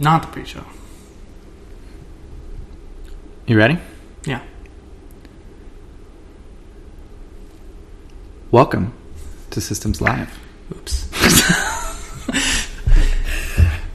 [0.00, 0.64] Not the pre-show.
[3.46, 3.78] You ready?
[4.24, 4.40] Yeah.
[8.50, 8.94] Welcome
[9.50, 10.38] to Systems Live.
[10.72, 11.06] Oops.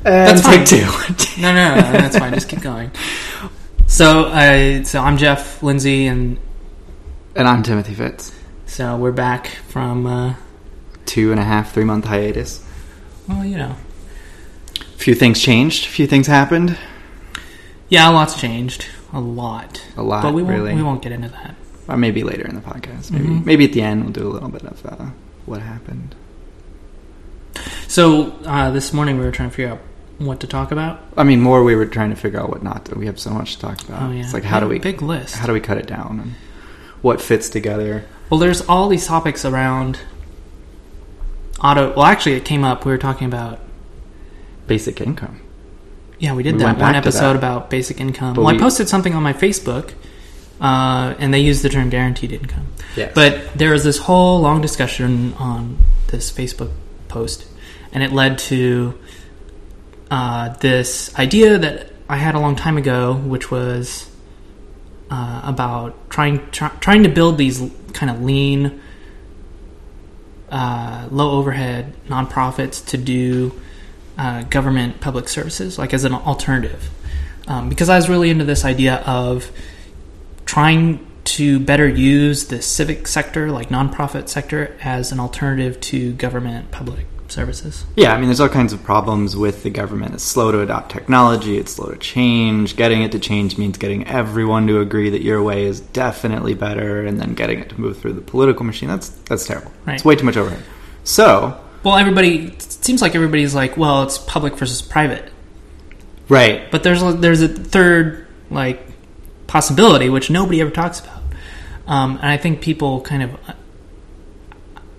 [0.04, 0.63] That's fine.
[0.65, 0.86] two.
[1.41, 2.31] No, no, no, that's fine.
[2.35, 2.92] Just keep going.
[3.87, 6.37] So, uh, so I'm Jeff Lindsay, and
[7.35, 8.31] and I'm Timothy Fitz.
[8.67, 10.06] so we're back from.
[10.06, 10.35] Uh,
[11.08, 12.63] Two and a half, three month hiatus.
[13.28, 13.76] well, you know,
[15.06, 15.85] few things changed.
[15.85, 16.77] A few things happened.
[17.90, 20.55] yeah, a lot's changed, a lot, A lot, but we won't.
[20.58, 20.73] really.
[20.76, 21.54] We won't get into that.
[21.88, 23.12] Or maybe later in the podcast.
[23.12, 23.45] Maybe Mhm.
[23.45, 25.05] maybe at the end we'll do a little bit of uh,
[25.45, 26.16] what happened.
[27.88, 29.80] So uh, this morning we were trying to figure out
[30.18, 31.00] what to talk about.
[31.16, 32.98] I mean, more we were trying to figure out what not to.
[32.98, 34.02] We have so much to talk about.
[34.02, 35.36] Oh yeah, It's like how do we big list?
[35.36, 36.34] how do we cut it down and
[37.03, 38.06] what fits together?
[38.31, 40.00] Well, there's all these topics around
[41.64, 41.94] auto.
[41.95, 42.86] Well, actually, it came up.
[42.86, 43.59] We were talking about.
[44.68, 45.42] Basic income.
[46.20, 47.36] Yeah, we did We that one episode that.
[47.36, 48.34] about basic income.
[48.36, 49.94] But well, we- I posted something on my Facebook,
[50.62, 52.67] uh, and they used the term guaranteed income.
[52.95, 53.12] Yes.
[53.14, 56.72] But there was this whole long discussion on this Facebook
[57.09, 57.45] post,
[57.92, 58.94] and it led to
[60.09, 64.09] uh, this idea that I had a long time ago, which was
[65.11, 67.61] uh, about trying try, trying to build these
[67.94, 68.80] kind of lean,
[70.50, 73.52] uh, low overhead nonprofits to do
[74.17, 76.89] uh, government public services, like as an alternative.
[77.47, 79.52] Um, because I was really into this idea of
[80.45, 86.71] trying to better use the civic sector, like nonprofit sector, as an alternative to government
[86.71, 87.86] public services.
[87.95, 90.13] Yeah, I mean, there's all kinds of problems with the government.
[90.13, 91.58] It's slow to adopt technology.
[91.58, 92.75] It's slow to change.
[92.75, 97.05] Getting it to change means getting everyone to agree that your way is definitely better,
[97.05, 98.89] and then getting it to move through the political machine.
[98.89, 99.71] That's that's terrible.
[99.86, 99.95] Right.
[99.95, 100.63] It's way too much overhead.
[101.03, 105.31] So, Well, everybody it seems like everybody's like, well, it's public versus private,
[106.27, 108.81] right, but there's a, there's a third like
[109.45, 111.22] possibility which nobody ever talks about,
[111.86, 113.37] um, and I think people kind of.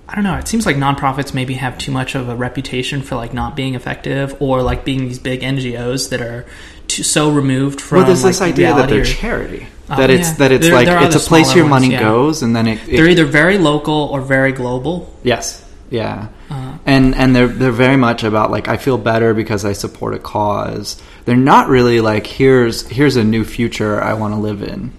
[0.08, 0.36] I don't know.
[0.36, 3.74] It seems like nonprofits maybe have too much of a reputation for like not being
[3.74, 6.46] effective, or like being these big NGOs that are
[6.86, 7.98] too, so removed from.
[7.98, 9.66] well, there's like, this idea that they're or- charity.
[9.90, 10.34] Oh, that it's yeah.
[10.34, 12.00] that it's There- like there it's a place your money ones, yeah.
[12.00, 15.12] goes, and then it, it They're either very local or very global.
[15.24, 15.64] Yes.
[15.90, 16.28] Yeah.
[16.50, 20.14] Uh, and and they're they're very much about like I feel better because I support
[20.14, 21.00] a cause.
[21.24, 24.92] They're not really like here's here's a new future I want to live in.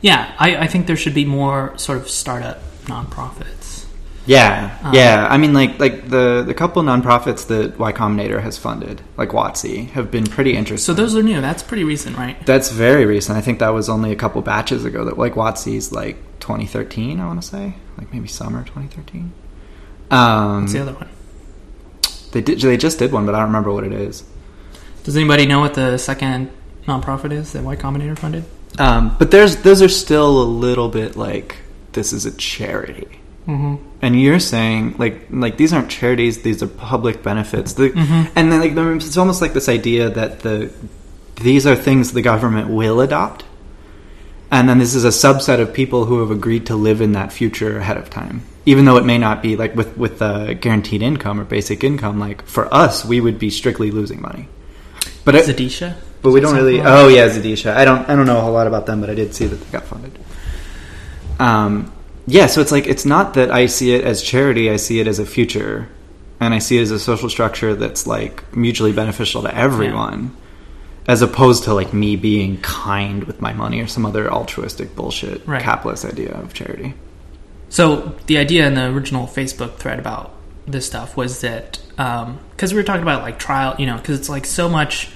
[0.00, 3.86] Yeah, I, I think there should be more sort of startup nonprofits.
[4.26, 4.78] Yeah.
[4.82, 5.26] Um, yeah.
[5.30, 9.90] I mean like like the the couple nonprofits that Y Combinator has funded, like Watsi,
[9.90, 10.84] have been pretty interesting.
[10.84, 11.40] So those are new.
[11.40, 12.44] That's pretty recent, right?
[12.46, 13.36] That's very recent.
[13.36, 17.26] I think that was only a couple batches ago that like Watsi's like 2013, I
[17.26, 17.74] want to say.
[17.98, 19.32] Like maybe summer 2013.
[20.10, 21.08] Um What's the other one?
[22.32, 24.24] they did they just did one, but I don't remember what it is.
[25.04, 26.50] Does anybody know what the second
[26.86, 28.44] nonprofit is that Y Combinator funded?
[28.78, 31.56] Um, but there's those are still a little bit like
[31.92, 33.06] this is a charity,
[33.46, 33.76] Mm-hmm.
[34.02, 37.74] and you're saying like like these aren't charities; these are public benefits.
[37.74, 38.30] The, Mhm.
[38.34, 40.72] And then like it's almost like this idea that the
[41.36, 43.44] these are things the government will adopt,
[44.54, 47.32] and then this is a subset of people who have agreed to live in that
[47.32, 48.42] future ahead of time.
[48.66, 52.20] Even though it may not be like with with uh, guaranteed income or basic income,
[52.20, 54.48] like for us, we would be strictly losing money.
[55.24, 55.96] But it, Zidisha?
[56.22, 56.80] but we don't really.
[56.80, 57.74] Oh yeah, Zidisha.
[57.74, 58.08] I don't.
[58.08, 59.84] I don't know a whole lot about them, but I did see that they got
[59.84, 60.16] funded.
[61.40, 61.92] Um,
[62.28, 62.46] yeah.
[62.46, 64.70] So it's like it's not that I see it as charity.
[64.70, 65.88] I see it as a future,
[66.38, 70.34] and I see it as a social structure that's like mutually beneficial to everyone,
[71.06, 75.46] as opposed to like me being kind with my money or some other altruistic bullshit
[75.46, 75.62] Right.
[75.62, 76.94] capitalist idea of charity.
[77.68, 80.32] So the idea in the original Facebook thread about
[80.66, 84.28] this stuff was that because we were talking about like trial, you know, because it's
[84.28, 85.10] like so much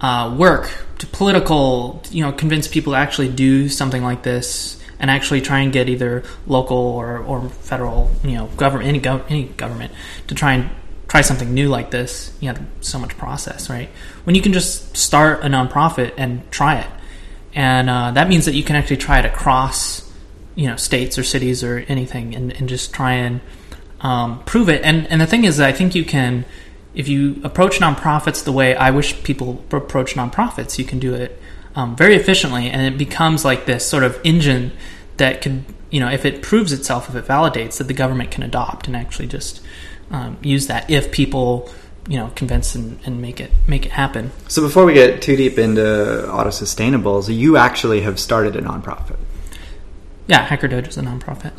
[0.00, 5.10] uh, work to political, you know, convince people to actually do something like this and
[5.10, 9.44] actually try and get either local or, or federal, you know, government any gov- any
[9.44, 9.92] government
[10.28, 10.70] to try and
[11.12, 12.34] try something new like this.
[12.40, 13.90] You have so much process, right?
[14.24, 16.86] When you can just start a nonprofit and try it,
[17.52, 20.10] and uh, that means that you can actually try it across
[20.54, 23.42] you know states or cities or anything and, and just try and
[24.00, 26.44] um, prove it and and the thing is i think you can
[26.94, 31.40] if you approach nonprofits the way i wish people approach nonprofits you can do it
[31.74, 34.72] um, very efficiently and it becomes like this sort of engine
[35.16, 38.42] that could you know if it proves itself if it validates that the government can
[38.42, 39.62] adopt and actually just
[40.12, 41.68] um, use that if people
[42.08, 45.36] you know convince and, and make it make it happen So before we get too
[45.36, 49.18] deep into auto sustainables, you actually have started a nonprofit.
[50.26, 51.52] yeah hacker dojo is a nonprofit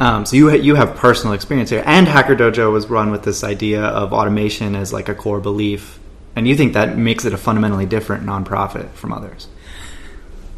[0.00, 3.42] Um, so you you have personal experience here, and Hacker Dojo was run with this
[3.42, 5.98] idea of automation as like a core belief,
[6.36, 9.48] and you think that makes it a fundamentally different nonprofit from others.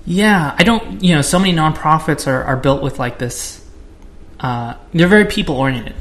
[0.04, 1.02] Yeah, I don't.
[1.02, 3.64] You know, so many nonprofits are, are built with like this.
[4.38, 5.96] Uh, they're very people oriented,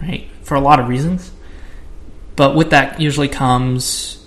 [0.00, 0.26] right?
[0.42, 1.30] For a lot of reasons,
[2.36, 4.24] but with that usually comes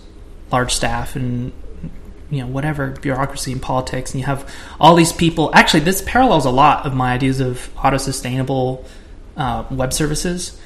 [0.52, 1.52] large staff and
[2.30, 5.52] you know whatever bureaucracy and politics, and you have all these people.
[5.54, 8.86] Actually, this parallels a lot of my ideas of auto sustainable
[9.38, 10.60] uh, web services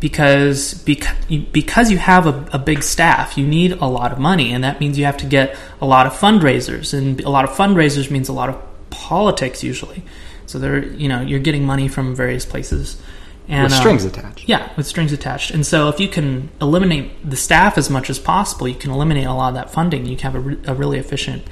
[0.00, 1.16] because because
[1.52, 4.80] because you have a, a, big staff, you need a lot of money, and that
[4.80, 8.28] means you have to get a lot of fundraisers, and a lot of fundraisers means
[8.28, 10.02] a lot of politics usually.
[10.46, 13.00] So there, you know, you're getting money from various places,
[13.48, 14.48] and with strings um, attached.
[14.48, 15.50] Yeah, with strings attached.
[15.52, 19.26] And so if you can eliminate the staff as much as possible, you can eliminate
[19.26, 20.04] a lot of that funding.
[20.04, 21.46] You can have a, re- a really efficient.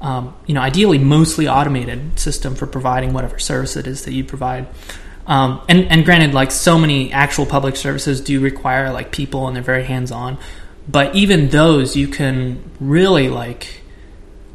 [0.00, 4.24] Um, you know, ideally, mostly automated system for providing whatever service it is that you
[4.24, 4.68] provide.
[5.26, 9.56] Um, and and granted, like so many actual public services do require like people and
[9.56, 10.38] they're very hands on,
[10.88, 13.82] but even those you can really like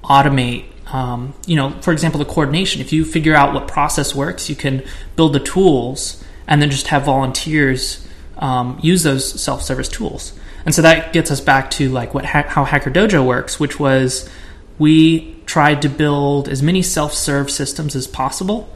[0.03, 0.65] automate.
[0.93, 2.79] Um, you know, for example, the coordination.
[2.79, 4.83] If you figure out what process works, you can
[5.17, 8.07] build the tools and then just have volunteers
[8.37, 10.33] um, use those self-service tools.
[10.65, 13.79] And so that gets us back to like what ha- how Hacker Dojo works, which
[13.79, 14.29] was
[14.77, 18.69] we tried to build as many self-serve systems as possible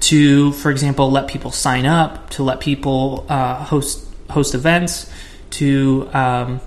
[0.00, 5.10] to, for example, let people sign up, to let people uh, host host events,
[5.50, 6.60] to um,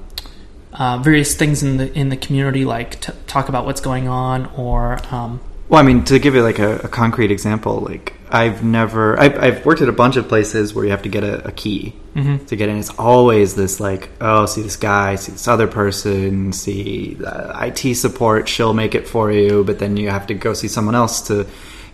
[0.74, 4.48] uh, various things in the in the community, like t- talk about what's going on,
[4.58, 5.40] or um,
[5.70, 9.38] well, I mean, to give you like a, a concrete example, like I've never, I've,
[9.38, 11.94] I've, worked at a bunch of places where you have to get a, a key
[12.16, 12.46] mm-hmm.
[12.46, 12.78] to get in.
[12.78, 18.48] It's always this like, oh, see this guy, see this other person, see IT support,
[18.48, 21.46] she'll make it for you, but then you have to go see someone else to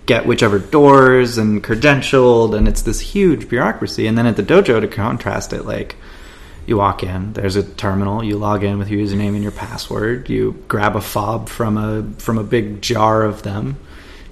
[0.05, 4.07] get whichever doors and credentialed, and it's this huge bureaucracy.
[4.07, 5.95] And then at the dojo, to contrast it, like
[6.65, 10.29] you walk in, there's a terminal, you log in with your username and your password,
[10.29, 13.77] you grab a fob from a from a big jar of them,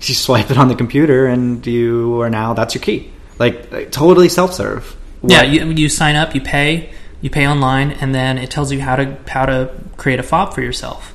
[0.09, 3.11] you swipe it on the computer, and you are now that's your key.
[3.39, 4.95] Like, like totally self serve.
[5.23, 6.91] Yeah, you, you sign up, you pay,
[7.21, 10.53] you pay online, and then it tells you how to how to create a fob
[10.53, 11.13] for yourself.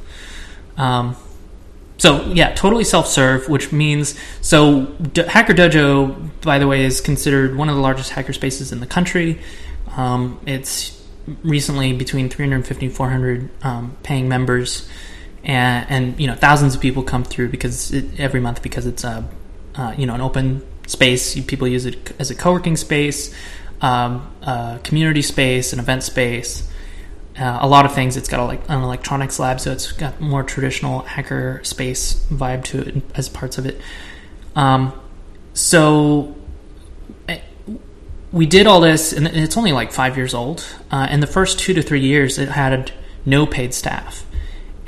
[0.77, 1.17] Um,
[2.01, 7.57] so yeah, totally self-serve, which means so Do- Hacker Dojo, by the way, is considered
[7.57, 9.39] one of the largest hacker spaces in the country.
[9.97, 10.99] Um, it's
[11.43, 14.89] recently between 350 and 400 um, paying members,
[15.45, 19.05] and, and, you know thousands of people come through because it, every month because it's
[19.05, 19.27] a
[19.75, 21.39] uh, you know an open space.
[21.45, 23.35] People use it as a co-working space,
[23.81, 26.69] um, a community space, an event space
[27.41, 28.17] uh, a lot of things.
[28.17, 32.65] It's got a, like an electronics lab, so it's got more traditional hacker space vibe
[32.65, 33.81] to it as parts of it.
[34.55, 34.93] Um,
[35.55, 36.37] so
[37.29, 37.41] eh,
[38.31, 40.65] we did all this, and it's only like five years old.
[40.91, 42.93] Uh, in the first two to three years, it had
[43.25, 44.27] no paid staff,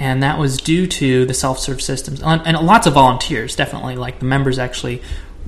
[0.02, 3.54] and that was due to the self-serve systems and, lots of volunteers.
[3.54, 5.00] Definitely, like the members actually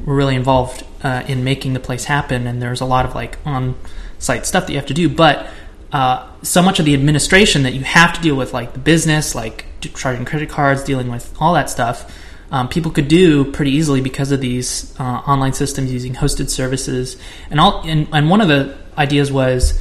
[0.05, 3.37] were really involved uh, in making the place happen, and there's a lot of like
[3.45, 5.49] on-site stuff that you have to do, but
[5.91, 9.35] uh, so much of the administration that you have to deal with, like the business,
[9.35, 12.13] like charging credit cards, dealing with all that stuff,
[12.53, 17.17] um, people could do pretty easily because of these uh, online systems using hosted services.
[17.51, 19.81] And all, and, and one of the ideas was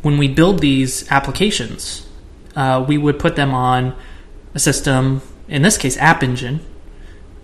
[0.00, 2.06] when we build these applications,
[2.56, 3.94] uh, we would put them on
[4.54, 6.60] a system, in this case, App Engine,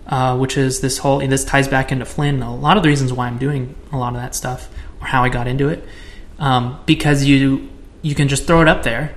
[0.07, 2.41] uh, which is this whole this ties back into Flynn.
[2.41, 5.23] A lot of the reasons why I'm doing a lot of that stuff or how
[5.23, 5.83] I got into it,
[6.39, 7.69] um, because you
[8.01, 9.13] you can just throw it up there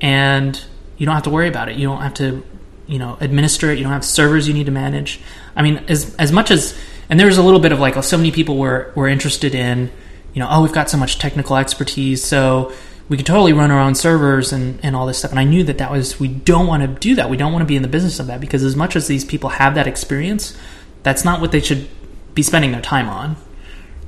[0.00, 0.60] and
[0.96, 1.76] you don't have to worry about it.
[1.76, 2.44] You don't have to,
[2.86, 3.78] you know, administer it.
[3.78, 5.20] You don't have servers you need to manage.
[5.54, 6.76] I mean, as as much as
[7.08, 9.54] and there was a little bit of like, oh, so many people were were interested
[9.54, 9.90] in,
[10.32, 12.72] you know, oh, we've got so much technical expertise, so
[13.08, 15.30] we could totally run our own servers and, and all this stuff.
[15.30, 17.28] And I knew that that was we don't want to do that.
[17.28, 19.24] We don't want to be in the business of that because as much as these
[19.24, 20.56] people have that experience,
[21.02, 21.88] that's not what they should
[22.34, 23.36] be spending their time on,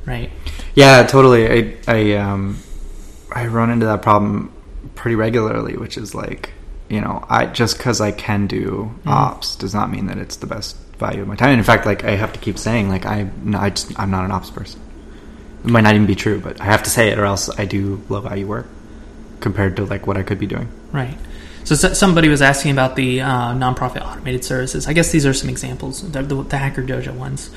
[0.06, 0.30] right?
[0.74, 1.46] Yeah, totally.
[1.46, 2.58] I I um
[3.30, 4.52] I run into that problem
[4.94, 6.52] pretty regularly, which is like,
[6.88, 9.10] you know, I just because I can do mm.
[9.10, 11.50] ops does not mean that it's the best value of my time.
[11.50, 14.24] And in fact, like I have to keep saying, like I, I just, I'm not
[14.24, 14.80] an ops person.
[15.62, 17.66] It might not even be true, but I have to say it, or else I
[17.66, 18.68] do low value work
[19.40, 20.68] compared to like what I could be doing.
[20.92, 21.16] Right.
[21.64, 24.86] So somebody was asking about the uh, nonprofit automated services.
[24.86, 27.50] I guess these are some examples, the, the, the Hacker Dojo ones.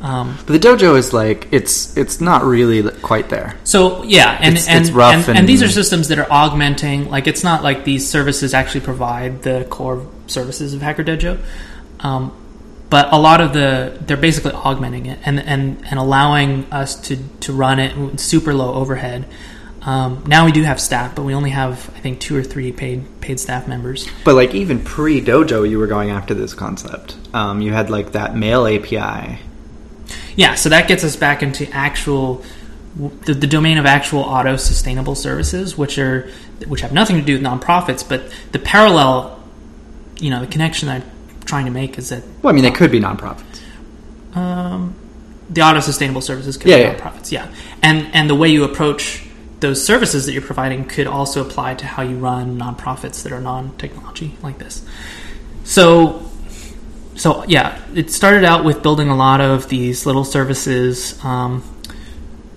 [0.00, 3.56] Um, but the dojo is like it's it's not really quite there.
[3.64, 6.30] So yeah, and it's, and, it's rough and, and, and, these are systems that are
[6.30, 7.08] augmenting.
[7.08, 11.40] Like it's not like these services actually provide the core services of Hacker Dojo,
[12.00, 12.36] um,
[12.90, 17.16] but a lot of the they're basically augmenting it and and and allowing us to
[17.40, 19.24] to run it super low overhead.
[19.86, 22.72] Um, now we do have staff, but we only have I think two or three
[22.72, 24.08] paid paid staff members.
[24.24, 27.16] But like even pre Dojo, you were going after this concept.
[27.32, 29.38] Um, you had like that mail API.
[30.34, 32.44] Yeah, so that gets us back into actual
[32.96, 36.30] the, the domain of actual auto sustainable services, which are
[36.66, 39.40] which have nothing to do with nonprofits, but the parallel,
[40.18, 41.04] you know, the connection I'm
[41.44, 43.60] trying to make is that Well, I mean, they could be nonprofits.
[44.34, 44.94] um,
[45.50, 46.94] the auto sustainable services could Yeah, be yeah.
[46.96, 49.22] nonprofits, yeah, and and the way you approach
[49.60, 53.40] those services that you're providing could also apply to how you run nonprofits that are
[53.40, 54.84] non-technology like this.
[55.64, 56.30] So,
[57.14, 61.22] so yeah, it started out with building a lot of these little services.
[61.24, 61.64] Um,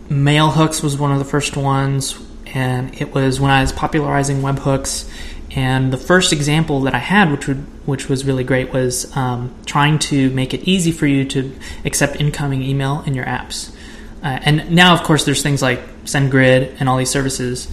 [0.09, 4.41] Mail hooks was one of the first ones, and it was when I was popularizing
[4.41, 5.09] webhooks.
[5.55, 9.55] And the first example that I had, which would which was really great, was um,
[9.65, 13.73] trying to make it easy for you to accept incoming email in your apps.
[14.21, 15.79] Uh, and now, of course, there's things like
[16.13, 17.71] SendGrid and all these services.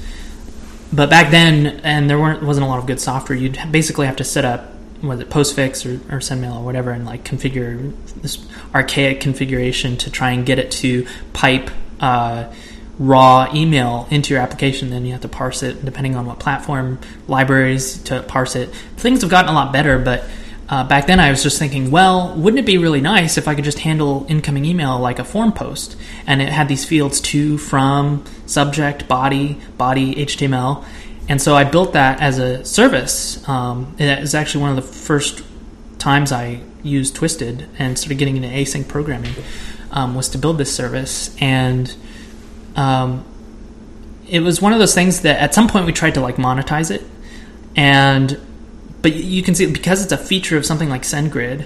[0.93, 3.37] But back then, and there weren't wasn't a lot of good software.
[3.37, 7.05] You'd basically have to set up was it Postfix or, or SendMail or whatever, and
[7.05, 12.53] like configure this archaic configuration to try and get it to pipe uh,
[12.99, 14.91] raw email into your application.
[14.91, 18.71] Then you have to parse it, depending on what platform, libraries to parse it.
[18.97, 20.25] Things have gotten a lot better, but
[20.69, 23.55] uh, back then I was just thinking, well, wouldn't it be really nice if I
[23.55, 25.97] could just handle incoming email like a form post,
[26.27, 30.85] and it had these fields to, from, subject, body, body, HTML.
[31.29, 33.47] And so I built that as a service.
[33.49, 35.43] Um, it was actually one of the first
[35.99, 39.35] times I used Twisted and started getting into async programming
[39.91, 41.37] um, was to build this service.
[41.41, 41.95] And
[42.77, 43.25] um,
[44.29, 46.91] it was one of those things that at some point we tried to like monetize
[46.91, 47.05] it,
[47.77, 48.41] and
[49.03, 51.65] but you can see because it's a feature of something like SendGrid.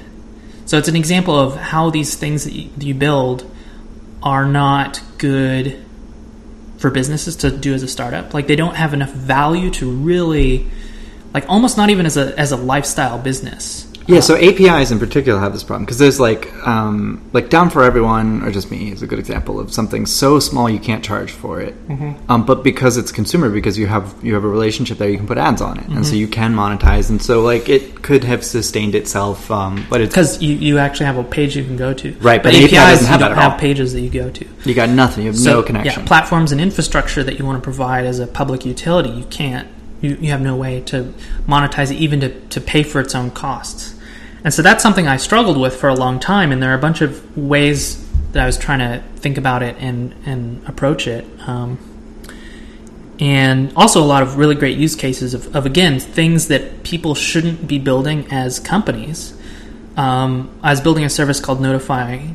[0.66, 3.50] So it's an example of how these things that you, build
[4.22, 5.82] are not good
[6.78, 8.34] for businesses to do as a startup.
[8.34, 10.66] Like they don't have enough value to really,
[11.34, 13.89] like almost not even as a as a lifestyle business.
[14.06, 17.82] Yeah, so APIs in particular have this problem because there's like um, like Down for
[17.82, 21.30] Everyone or just me is a good example of something so small you can't charge
[21.30, 21.74] for it,
[22.28, 25.26] um, but because it's consumer, because you have you have a relationship there, you can
[25.26, 28.44] put ads on it, and so you can monetize, and so like it could have
[28.44, 31.92] sustained itself, um, but it's Because you, you actually have a page you can go
[31.94, 32.12] to.
[32.20, 34.46] Right, but, but APIs have you don't have pages that you go to.
[34.64, 36.02] you got nothing, you have So, no connection.
[36.02, 39.68] Yeah, platforms and infrastructure that you want to provide as a public utility, you can't.
[40.00, 41.12] You, you have no way to
[41.46, 43.94] monetize it, even to, to pay for its own costs.
[44.42, 46.52] And so that's something I struggled with for a long time.
[46.52, 49.76] And there are a bunch of ways that I was trying to think about it
[49.78, 51.26] and and approach it.
[51.46, 51.78] Um,
[53.18, 57.14] and also a lot of really great use cases of, of again things that people
[57.14, 59.34] shouldn't be building as companies.
[59.96, 62.34] Um, I was building a service called Notify.io,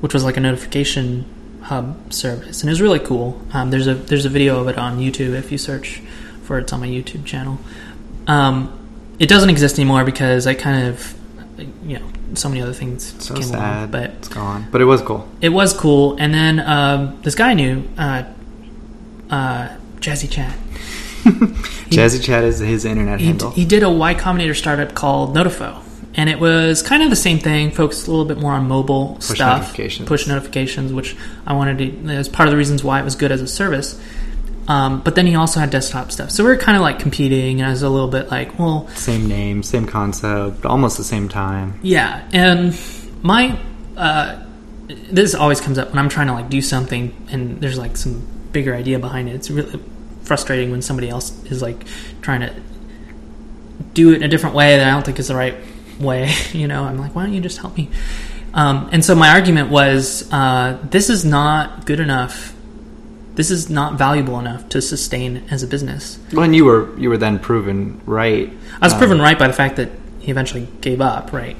[0.00, 1.24] which was like a notification
[1.72, 3.40] hub service, and it was really cool.
[3.52, 6.02] Um, there's a there's a video of it on YouTube if you search
[6.44, 6.62] for it.
[6.62, 7.58] It's on my YouTube channel.
[8.26, 8.78] Um,
[9.18, 11.14] it doesn't exist anymore because I kind of,
[11.84, 13.52] you know, so many other things so came along.
[13.60, 15.28] sad, But it's gone, but it was cool.
[15.40, 16.16] it was cool.
[16.18, 18.24] And then um, this guy knew uh,
[19.30, 19.68] uh,
[20.00, 20.54] Jazzy Chad.
[21.92, 23.50] Jazzy Chad is his internet He, handle.
[23.50, 25.82] he did a Y Combinator startup called Notifo.
[26.14, 29.14] And it was kind of the same thing, focused a little bit more on mobile
[29.14, 30.08] Push stuff, notifications.
[30.08, 31.16] push notifications, which
[31.46, 32.10] I wanted to.
[32.14, 33.98] as part of the reasons why it was good as a service.
[34.68, 37.60] Um, but then he also had desktop stuff, so we were kind of like competing,
[37.60, 41.28] and I was a little bit like, well, same name, same concept, almost the same
[41.28, 41.80] time.
[41.82, 42.78] Yeah, and
[43.22, 43.58] my
[43.96, 44.38] uh,
[45.10, 48.24] this always comes up when I'm trying to like do something and there's like some
[48.52, 49.34] bigger idea behind it.
[49.34, 49.80] It's really
[50.22, 51.84] frustrating when somebody else is like
[52.20, 52.54] trying to
[53.94, 55.54] do it in a different way that I don't think is the right
[56.02, 56.32] way.
[56.52, 57.88] You know, I'm like, why don't you just help me?
[58.54, 62.54] Um, and so my argument was, uh, this is not good enough.
[63.34, 66.18] This is not valuable enough to sustain as a business.
[66.32, 69.54] When you were you were then proven right, I was um, proven right by the
[69.54, 69.90] fact that
[70.20, 71.56] he eventually gave up, right?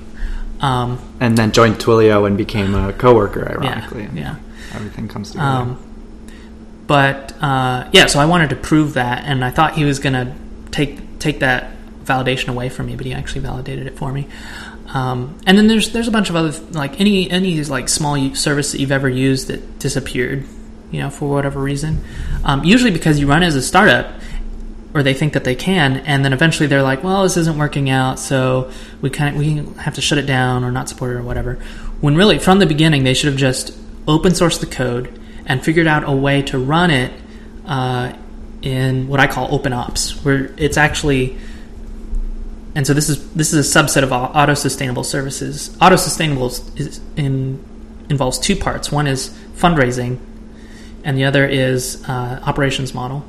[0.60, 3.50] Um, and then joined Twilio and became a coworker.
[3.50, 4.36] Ironically, yeah, yeah.
[4.74, 5.48] everything comes together.
[5.48, 5.92] Um,
[6.86, 10.12] but uh, yeah, so I wanted to prove that, and I thought he was going
[10.12, 10.34] to
[10.70, 11.71] take take that
[12.04, 14.28] validation away from me, but he actually validated it for me.
[14.88, 18.72] Um, and then there's there's a bunch of other like any any like small service
[18.72, 20.44] that you've ever used that disappeared,
[20.90, 22.04] you know, for whatever reason.
[22.44, 24.12] Um, usually because you run as a startup,
[24.92, 27.88] or they think that they can, and then eventually they're like, well, this isn't working
[27.88, 31.14] out, so we kind of we have to shut it down or not support it
[31.14, 31.54] or whatever.
[32.00, 35.86] When really from the beginning they should have just open sourced the code and figured
[35.86, 37.12] out a way to run it
[37.66, 38.12] uh,
[38.60, 41.38] in what I call open ops, where it's actually
[42.74, 45.76] and so this is this is a subset of auto sustainable services.
[45.80, 47.62] Auto sustainable is in,
[48.08, 48.90] involves two parts.
[48.90, 50.18] One is fundraising.
[51.04, 53.24] and the other is uh, operations model.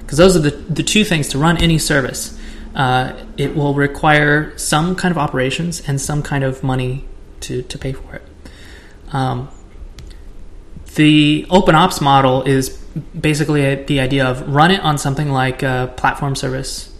[0.00, 2.38] Because those are the, the two things to run any service.
[2.74, 7.04] Uh, it will require some kind of operations and some kind of money
[7.40, 8.22] to, to pay for it.
[9.12, 9.48] Um,
[10.94, 12.70] the open ops model is
[13.18, 16.92] basically a, the idea of run it on something like a platform service,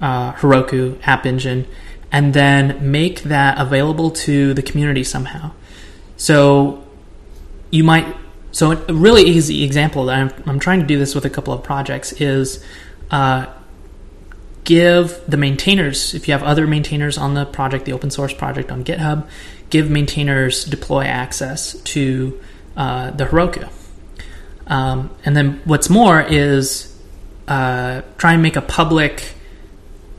[0.00, 1.66] uh, Heroku, App Engine,
[2.12, 5.52] and then make that available to the community somehow.
[6.16, 6.84] So
[7.70, 8.16] you might.
[8.52, 11.54] So a really easy example that I'm, I'm trying to do this with a couple
[11.54, 12.64] of projects is
[13.12, 13.46] uh,
[14.64, 18.70] give the maintainers, if you have other maintainers on the project, the open source project
[18.70, 19.28] on GitHub,
[19.70, 22.40] give maintainers deploy access to
[22.76, 23.68] uh, the Heroku.
[24.66, 26.96] Um, and then what's more is
[27.48, 29.34] uh, try and make a public.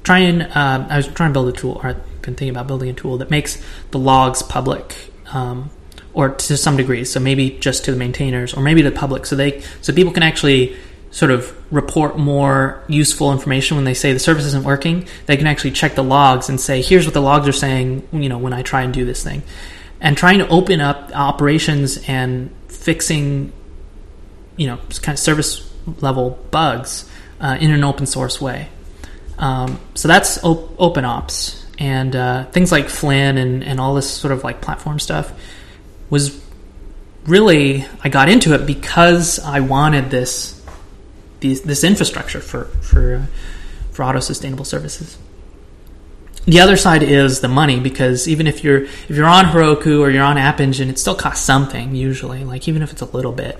[0.03, 2.67] Try and uh, I was trying to build a tool, or I've been thinking about
[2.67, 4.95] building a tool that makes the logs public,
[5.31, 5.69] um,
[6.13, 7.05] or to some degree.
[7.05, 10.23] So maybe just to the maintainers, or maybe the public, so they so people can
[10.23, 10.75] actually
[11.11, 15.07] sort of report more useful information when they say the service isn't working.
[15.25, 18.07] They can actually check the logs and say, here's what the logs are saying.
[18.11, 19.43] You know, when I try and do this thing,
[19.99, 23.51] and trying to open up operations and fixing,
[24.57, 28.69] you know, kind of service level bugs uh, in an open source way.
[29.41, 34.09] Um, so that's op- open ops and uh, things like Flynn and, and all this
[34.09, 35.33] sort of like platform stuff
[36.11, 36.39] was
[37.25, 40.61] really I got into it because I wanted this
[41.39, 43.25] these, this infrastructure for for uh,
[43.91, 45.17] for auto sustainable services.
[46.45, 50.09] The other side is the money because even if you're if you're on Heroku or
[50.09, 53.31] you're on App Engine, it still costs something usually, like even if it's a little
[53.31, 53.59] bit.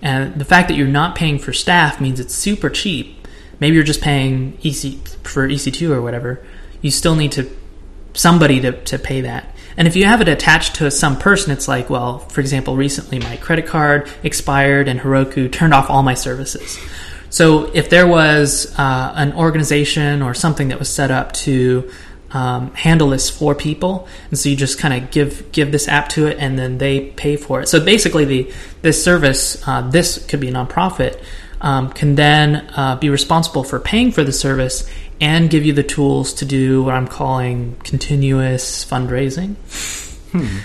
[0.00, 3.21] And the fact that you're not paying for staff means it's super cheap.
[3.62, 6.44] Maybe you're just paying EC for EC2 or whatever.
[6.80, 7.48] You still need to
[8.12, 9.54] somebody to, to pay that.
[9.76, 13.20] And if you have it attached to some person, it's like, well, for example, recently
[13.20, 16.76] my credit card expired and Heroku turned off all my services.
[17.30, 21.88] So if there was uh, an organization or something that was set up to
[22.32, 26.08] um, handle this for people, and so you just kind of give give this app
[26.10, 27.68] to it, and then they pay for it.
[27.68, 31.22] So basically, the this service, uh, this could be a nonprofit,
[31.62, 34.88] um, can then uh, be responsible for paying for the service
[35.20, 39.54] and give you the tools to do what I'm calling continuous fundraising.
[40.32, 40.58] Hmm.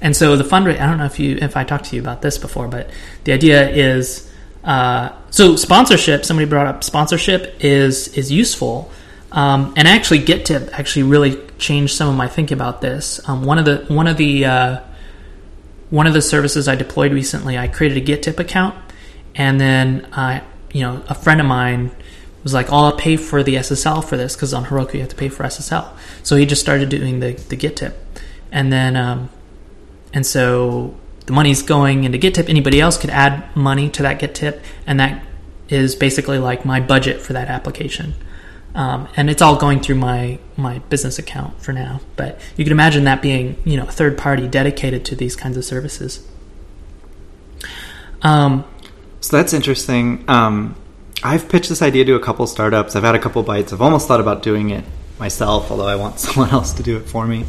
[0.00, 2.20] And so the fundraising, I don't know if you if I talked to you about
[2.20, 2.90] this before, but
[3.24, 4.30] the idea is
[4.64, 6.24] uh, so sponsorship.
[6.24, 8.90] Somebody brought up sponsorship is is useful,
[9.30, 13.20] um, and actually GitTip actually really changed some of my thinking about this.
[13.28, 14.80] Um, one of the one of the uh,
[15.90, 18.74] one of the services I deployed recently, I created a GitTip account,
[19.34, 21.90] and then I, you know, a friend of mine
[22.42, 25.10] was like, "Oh, I'll pay for the SSL for this because on Heroku you have
[25.10, 25.88] to pay for SSL."
[26.22, 27.94] So he just started doing the the GitTip,
[28.50, 29.30] and then um,
[30.12, 30.94] and so
[31.26, 32.48] the money's going into GitTip.
[32.48, 35.24] Anybody else could add money to that GitTip, and that
[35.68, 38.14] is basically like my budget for that application.
[38.74, 42.00] Um, and it's all going through my my business account for now.
[42.16, 45.56] But you can imagine that being you know a third party dedicated to these kinds
[45.56, 46.26] of services.
[48.22, 48.64] Um,
[49.20, 50.24] so that's interesting.
[50.28, 50.76] Um,
[51.22, 52.96] I've pitched this idea to a couple startups.
[52.96, 53.72] I've had a couple bites.
[53.72, 54.84] I've almost thought about doing it
[55.18, 57.44] myself, although I want someone else to do it for me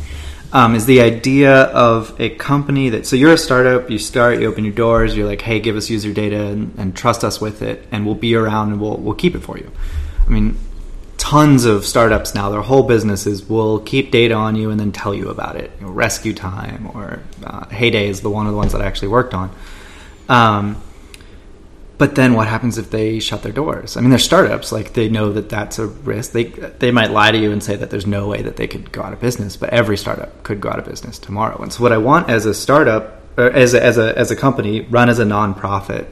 [0.54, 4.48] um, is the idea of a company that so you're a startup you start you
[4.48, 7.62] open your doors you're like hey give us user data and, and, trust us with
[7.62, 9.72] it and we'll be around and we'll, we'll keep it for you
[10.26, 10.58] i mean
[11.18, 14.92] tons of startups now their whole business is we'll keep data on you and then
[14.92, 18.52] tell you about it you know, rescue time or uh, heyday is the one of
[18.52, 19.50] the ones that i actually worked on
[20.28, 20.82] um,
[22.02, 23.96] but then what happens if they shut their doors?
[23.96, 24.72] I mean, they're startups.
[24.72, 26.32] Like they know that that's a risk.
[26.32, 28.92] They they might lie to you and say that there's no way that they could
[28.92, 29.56] go out of business.
[29.56, 31.62] But every startup could go out of business tomorrow.
[31.62, 34.36] And so what I want as a startup, or as a, as a as a
[34.36, 36.08] company run as a nonprofit,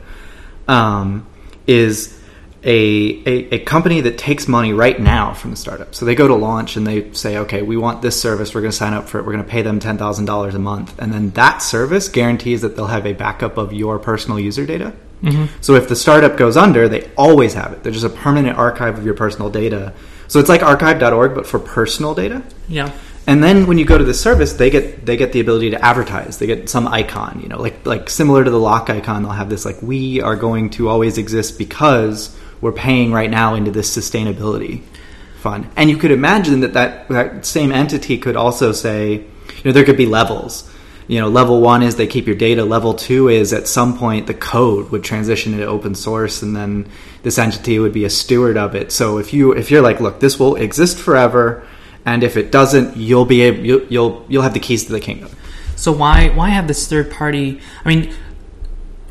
[0.67, 1.25] um,
[1.65, 2.15] is
[2.63, 5.95] a, a, a, company that takes money right now from the startup.
[5.95, 8.54] So they go to launch and they say, okay, we want this service.
[8.54, 9.25] We're going to sign up for it.
[9.25, 10.99] We're going to pay them $10,000 a month.
[10.99, 14.93] And then that service guarantees that they'll have a backup of your personal user data.
[15.21, 15.62] Mm-hmm.
[15.62, 17.84] So if the startup goes under, they always have it.
[17.84, 19.93] They're just a permanent archive of your personal data.
[20.27, 22.43] So it's like archive.org, but for personal data.
[22.67, 22.91] Yeah.
[23.27, 25.86] And then when you go to the service, they get they get the ability to
[25.86, 26.39] advertise.
[26.39, 29.23] They get some icon, you know, like like similar to the lock icon.
[29.23, 33.55] They'll have this like we are going to always exist because we're paying right now
[33.55, 34.82] into this sustainability
[35.39, 35.67] fund.
[35.75, 39.86] And you could imagine that that, that same entity could also say, you know, there
[39.86, 40.69] could be levels
[41.10, 42.63] you know level one is they keep your data.
[42.63, 46.88] Level two is at some point the code would transition into open source and then
[47.24, 48.91] this entity would be a steward of it.
[48.91, 51.67] So if you if you're like look this will exist forever
[52.06, 55.00] and if it doesn't you'll be able you'll you'll, you'll have the keys to the
[55.00, 55.32] kingdom.
[55.76, 58.13] So why why have this third party i mean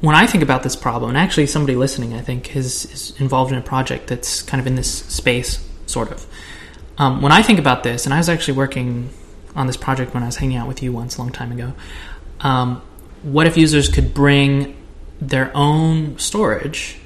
[0.00, 3.50] when I think about this problem, and actually somebody listening, I think, is, is involved
[3.50, 6.24] in a project that's kind of in this space, sort of.
[6.98, 9.10] Um, when I think about this, and I was actually working
[9.54, 11.72] on this project when I was hanging out with you once a long time ago.
[12.40, 12.82] Um,
[13.22, 14.76] what if users could bring
[15.20, 16.98] their own storage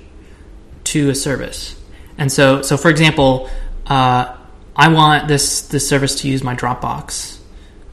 [0.85, 1.81] to a service?
[2.19, 3.49] And so, so for example,
[3.87, 4.37] uh,
[4.77, 7.39] I want this this service to use my Dropbox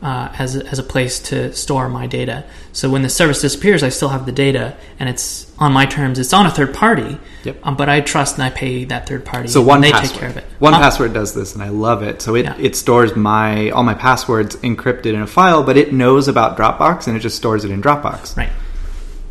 [0.01, 2.45] uh, as a, as a place to store my data.
[2.71, 6.19] So when the service disappears, I still have the data, and it's on my terms.
[6.19, 7.57] It's on a third party, Yep.
[7.63, 9.49] um, but I trust and I pay that third party.
[9.49, 10.09] So one and they password.
[10.11, 10.45] take care of it.
[10.59, 12.21] One Uh, password does this, and I love it.
[12.21, 12.55] So it, Yeah.
[12.57, 17.07] it stores my all my passwords encrypted in a file, but it knows about Dropbox
[17.07, 18.49] and it just stores it in Dropbox, Right.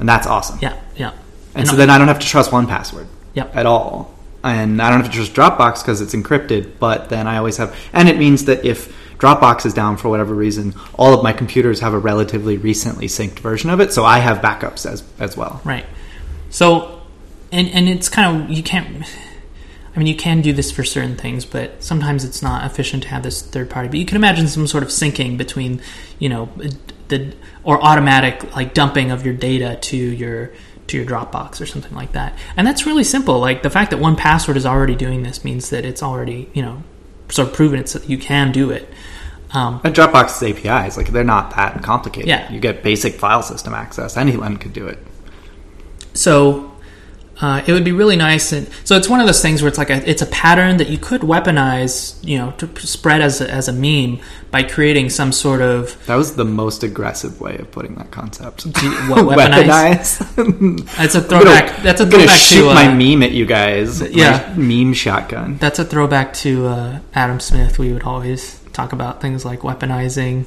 [0.01, 0.59] and that's awesome.
[0.61, 0.75] Yeah.
[0.97, 1.13] Yeah.
[1.55, 3.57] And so then I don't have to trust 1Password Yep.
[3.57, 4.13] at all,
[4.45, 6.73] and I don't have to trust Dropbox because it's encrypted.
[6.79, 10.35] But then I always have, and it means that if Dropbox is down for whatever
[10.35, 14.19] reason, all of my computers have a relatively recently synced version of it, so I
[14.19, 15.61] have backups as as well.
[15.65, 15.87] Right.
[16.51, 17.03] So,
[17.51, 19.05] and and it's kind of you can't.
[19.95, 23.09] I mean, you can do this for certain things, but sometimes it's not efficient to
[23.09, 23.89] have this third party.
[23.89, 25.81] But you can imagine some sort of syncing between,
[26.21, 26.49] you know,
[27.09, 30.53] the or automatic like dumping of your data to your
[30.87, 32.39] to your Dropbox or something like that.
[32.57, 33.41] And that's really simple.
[33.41, 36.85] Like the fact that 1Password is already doing this means that it's already you know
[37.31, 38.89] sort of proven it's you can do it.
[39.53, 42.29] Um, And Dropbox's APIs, like they're not that complicated.
[42.29, 42.51] Yeah.
[42.53, 44.17] You get basic file system access.
[44.17, 44.99] Anyone could do it.
[46.15, 46.68] So
[47.41, 49.79] uh, it would be really nice, and so it's one of those things where it's
[49.79, 53.49] like a, it's a pattern that you could weaponize, you know, to spread as a,
[53.49, 54.21] as a meme
[54.51, 58.65] by creating some sort of That was the most aggressive way of putting that concept.
[58.67, 58.73] you-
[59.11, 60.19] what, weaponize.
[60.35, 60.99] Weaponize.
[60.99, 61.83] It's a I'm gonna- throwback.
[61.83, 64.01] that's a throwback shoot to uh, my meme at you guys.
[64.11, 64.53] yeah.
[64.57, 65.59] meme shotgun.
[65.59, 67.79] that's a throwback to uh, Adam Smith.
[67.79, 70.47] We would always talk about things like weaponizing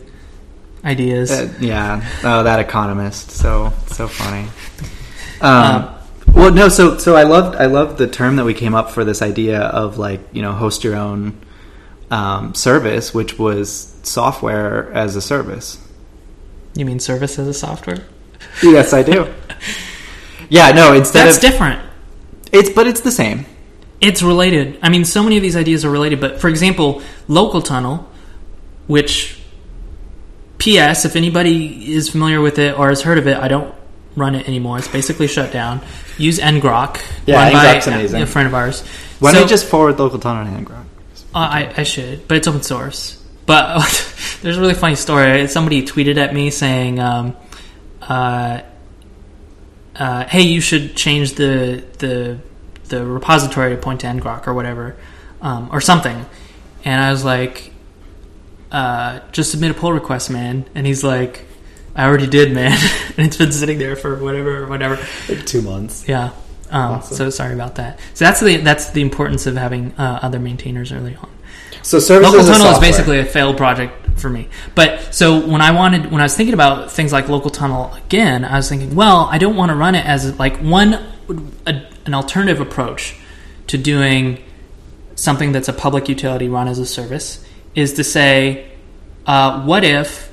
[0.84, 1.32] ideas.
[1.32, 2.01] Uh, yeah.
[2.23, 3.32] Oh, that economist.
[3.32, 4.47] So so funny.
[5.41, 5.95] Um, Um,
[6.33, 6.69] well, no.
[6.69, 9.59] So so I loved I loved the term that we came up for this idea
[9.61, 11.39] of like you know host your own
[12.09, 15.77] um, service, which was software as a service.
[16.75, 18.05] you mean service as a software?
[18.61, 19.33] Yes, I do.
[20.49, 20.71] yeah.
[20.71, 20.93] No.
[20.93, 21.81] Instead That's of different.
[22.51, 23.45] it's but it's the same.
[24.01, 24.79] It's related.
[24.81, 26.19] I mean, so many of these ideas are related.
[26.19, 28.09] But for example, local tunnel,
[28.87, 29.39] which,
[30.57, 31.05] P.S.
[31.05, 33.73] If anybody is familiar with it or has heard of it, I don't
[34.15, 34.79] run it anymore.
[34.79, 35.81] It's basically shut down.
[36.21, 38.21] Use ngrok, Yeah, run ngrok's by amazing.
[38.21, 38.84] a friend of ours.
[39.19, 40.77] Why So- don't you just forward local tunnel to ngrok?
[41.34, 43.17] uh, I, I should, but it's open source.
[43.45, 43.79] But
[44.41, 45.47] there's a really funny story.
[45.47, 47.36] Somebody tweeted at me saying, um,
[48.01, 48.62] uh,
[49.95, 52.38] uh, "Hey, you should change the the
[52.89, 54.95] the repository to point to ngrok or whatever,
[55.41, 56.25] um, or something."
[56.86, 57.71] And I was like,
[58.71, 61.45] uh, "Just submit a pull request, man." And he's like,
[61.95, 62.77] "I already did, man,"
[63.17, 64.99] and it's been sitting there for whatever, whatever.
[65.30, 66.08] Like two months.
[66.08, 66.32] Yeah.
[66.69, 67.17] Um, Awesome.
[67.17, 67.99] So sorry about that.
[68.13, 71.30] So that's the that's the importance of having uh, other maintainers early on.
[71.84, 74.47] So Local Tunnel is basically a failed project for me.
[74.75, 78.45] But so when I wanted, when I was thinking about things like Local Tunnel again,
[78.45, 80.93] I was thinking, well, I don't want to run it as like one
[81.65, 83.15] a, an alternative approach
[83.67, 84.43] to doing
[85.15, 88.71] something that's a public utility run as a service is to say,
[89.25, 90.30] uh, what if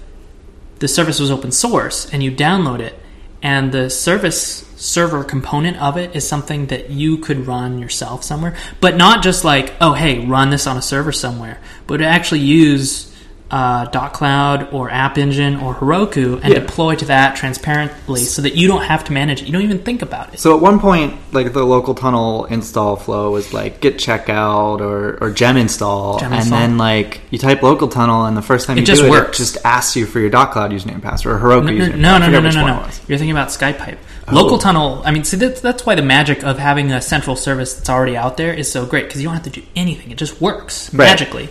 [0.78, 2.98] the service was open source and you download it
[3.42, 8.56] and the service server component of it is something that you could run yourself somewhere
[8.80, 13.07] but not just like oh hey run this on a server somewhere but actually use
[13.50, 16.58] uh, .cloud or App Engine or Heroku and Yeah.
[16.60, 19.78] deploy to that transparently so that you don't have to manage it you don't even
[19.78, 23.80] think about it So at one point, like the local tunnel install flow was like
[23.80, 26.58] git checkout or, or gem install, Gem and install.
[26.58, 29.10] then like you type local tunnel, and the first time It you just do it,
[29.10, 29.38] works.
[29.38, 31.84] it just asks you for your dot .cloud username and password or Heroku no, no,
[31.86, 31.98] username.
[31.98, 32.88] no, no, no, no, no, no.
[33.08, 33.96] You're thinking about SkyPipe.
[34.28, 34.34] Oh.
[34.34, 35.00] Local tunnel.
[35.06, 38.14] I mean, see, that's, that's why the magic of having a central service that's already
[38.14, 40.92] out there is so great because you don't have to do anything; it just works
[40.92, 41.06] Right.
[41.06, 41.48] magically.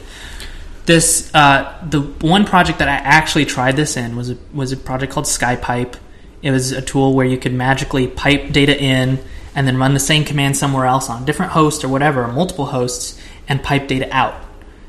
[0.88, 4.78] This uh, the one project that I actually tried this in was a, was a
[4.78, 5.98] project called SkyPipe.
[6.42, 9.20] It was a tool where you could magically pipe data in
[9.54, 12.68] and then run the same command somewhere else on different host or whatever, or multiple
[12.68, 13.20] hosts,
[13.50, 14.42] and pipe data out.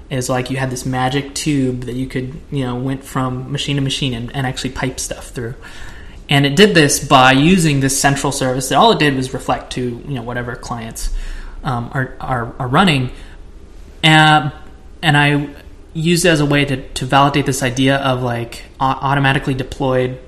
[0.08, 3.76] It's like you had this magic tube that you could, you know, went from machine
[3.76, 5.54] to machine and, and actually pipe stuff through.
[6.28, 9.72] And it did this by using this central service that all it did was reflect
[9.72, 11.12] to, you know, whatever clients
[11.64, 13.10] um, are, are, are running.
[14.02, 14.52] And,
[15.02, 15.48] and I
[15.98, 20.18] used as a way to, to validate this idea of like automatically deployed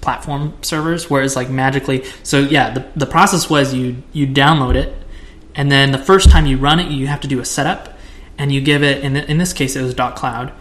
[0.00, 4.74] platform servers where it's like magically so yeah the, the process was you you download
[4.74, 4.94] it
[5.54, 7.96] and then the first time you run it you have to do a setup
[8.38, 10.52] and you give it in, th- in this case it was cloud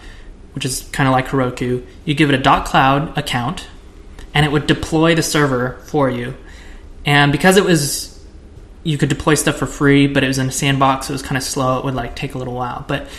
[0.54, 3.68] which is kind of like heroku you give it a cloud account
[4.34, 6.36] and it would deploy the server for you
[7.06, 8.18] and because it was
[8.88, 11.10] you could deploy stuff for free, but it was in a sandbox.
[11.10, 11.80] It was kind of slow.
[11.80, 13.10] It would like take a little while, but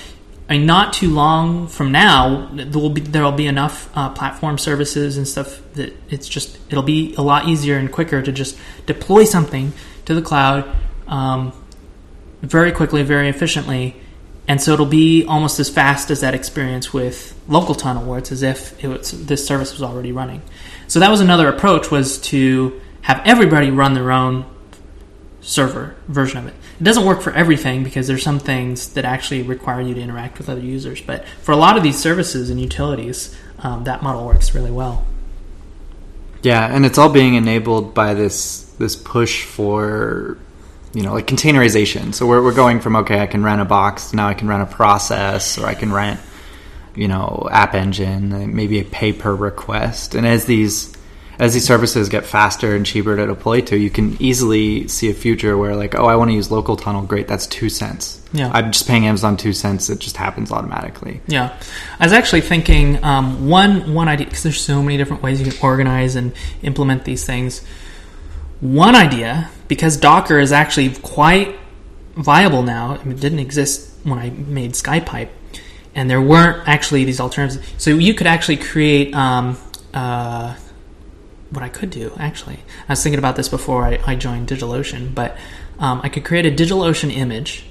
[0.48, 4.08] I mean, not too long from now, there will be there will be enough uh,
[4.10, 8.32] platform services and stuff that it's just it'll be a lot easier and quicker to
[8.32, 9.74] just deploy something
[10.06, 10.66] to the cloud
[11.06, 11.52] um,
[12.40, 13.94] very quickly, very efficiently,
[14.46, 18.32] and so it'll be almost as fast as that experience with local tunnel, where it's
[18.32, 20.40] as if it was this service was already running.
[20.86, 24.46] So that was another approach was to have everybody run their own
[25.42, 26.54] server version of it.
[26.80, 30.38] It doesn't work for everything because there's some things that actually require you to interact
[30.38, 31.00] with other users.
[31.00, 35.04] But for a lot of these services and utilities, um, that model works really well.
[36.42, 40.38] Yeah, and it's all being enabled by this this push for
[40.94, 42.14] you know like containerization.
[42.14, 44.62] So we're we're going from okay, I can rent a box, now I can rent
[44.62, 46.20] a process, or I can rent
[46.94, 50.14] you know App Engine, maybe a pay per request.
[50.14, 50.96] And as these
[51.38, 55.14] as these services get faster and cheaper to deploy to, you can easily see a
[55.14, 57.02] future where like, oh, I want to use local tunnel.
[57.02, 58.20] Great, that's two cents.
[58.32, 58.50] Yeah.
[58.52, 59.88] I'm just paying Amazon two cents.
[59.88, 61.20] It just happens automatically.
[61.28, 61.56] Yeah,
[61.98, 65.50] I was actually thinking um, one one idea because there's so many different ways you
[65.50, 67.64] can organize and implement these things.
[68.60, 71.56] One idea, because Docker is actually quite
[72.16, 72.96] viable now.
[72.96, 75.28] I mean, it didn't exist when I made SkyPipe,
[75.94, 77.64] and there weren't actually these alternatives.
[77.78, 79.14] So you could actually create.
[79.14, 79.56] Um,
[79.94, 80.56] uh,
[81.50, 82.60] what I could do actually.
[82.88, 85.36] I was thinking about this before I, I joined DigitalOcean, but
[85.78, 87.64] um, I could create a DigitalOcean image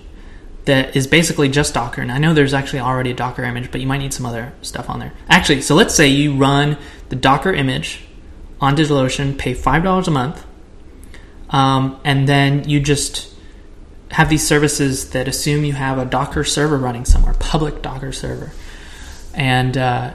[0.65, 2.01] that is basically just Docker.
[2.01, 4.53] And I know there's actually already a Docker image, but you might need some other
[4.61, 5.13] stuff on there.
[5.29, 6.77] Actually, so let's say you run
[7.09, 8.01] the Docker image
[8.59, 10.45] on DigitalOcean, pay five dollars a month,
[11.49, 13.33] um, and then you just
[14.11, 18.51] have these services that assume you have a Docker server running somewhere, public Docker server,
[19.33, 20.13] and uh,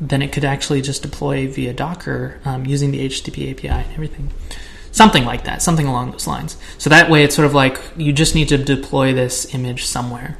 [0.00, 4.30] then it could actually just deploy via Docker um, using the HTTP API and everything.
[4.92, 6.56] Something like that, something along those lines.
[6.78, 10.36] So that way, it's sort of like you just need to deploy this image somewhere,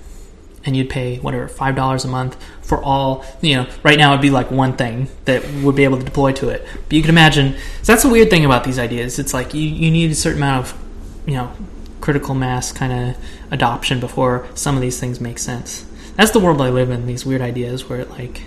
[0.64, 3.24] and you'd pay whatever five dollars a month for all.
[3.42, 6.32] You know, right now it'd be like one thing that would be able to deploy
[6.32, 6.66] to it.
[6.88, 7.56] But you can imagine.
[7.82, 9.20] So that's the weird thing about these ideas.
[9.20, 10.82] It's like you you need a certain amount of,
[11.26, 11.52] you know,
[12.00, 15.86] critical mass kind of adoption before some of these things make sense.
[16.16, 17.06] That's the world I live in.
[17.06, 18.42] These weird ideas where it like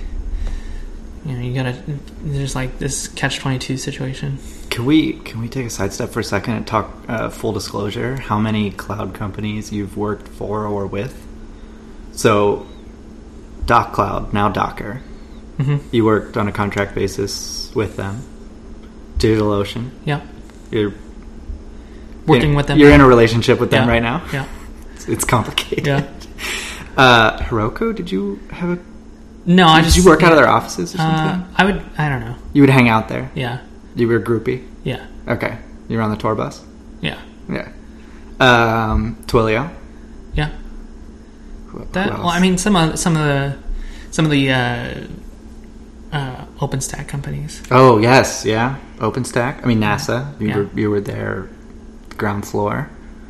[1.25, 1.81] you know you gotta
[2.23, 4.37] there's like this catch 22 situation
[4.69, 8.17] Can we can we take a sidestep for a second and talk uh, full disclosure?
[8.17, 11.15] How many cloud companies you've worked for or with?
[12.11, 12.65] So,
[13.65, 15.01] dotCloud now Docker.
[15.57, 15.77] mm-hmm.
[15.91, 18.23] You worked on a contract basis with them.
[19.17, 19.91] DigitalOcean.
[20.05, 20.21] yeah
[20.71, 20.93] You're
[22.27, 23.93] working in- with them You're in a relationship with them Yeah.
[23.93, 24.21] right now.
[24.33, 24.45] yeah
[24.95, 25.85] It's, it's complicated.
[25.87, 26.07] yeah
[26.97, 28.79] Uh, Heroku, did you have a?
[29.45, 31.41] No i did just you work out of their offices or something?
[31.41, 33.29] uh, i would i don't know you would hang out there.
[33.35, 33.59] yeah
[33.95, 34.61] You were a groupie.
[34.83, 35.57] yeah Okay.
[35.87, 36.61] You were on the tour bus.
[37.01, 37.69] yeah Yeah.
[38.39, 39.69] Um, Twilio.
[40.33, 40.49] yeah
[41.67, 42.19] Who- who that else?
[42.19, 43.55] well i mean some of some of the
[44.11, 44.93] some of the uh
[46.11, 48.75] uh openstack companies Oh yes, yeah.
[48.99, 49.63] OpenStack.
[49.63, 50.39] I mean NASA.
[50.39, 50.57] You Yeah.
[50.57, 51.49] were you were there,
[52.17, 52.89] ground floor.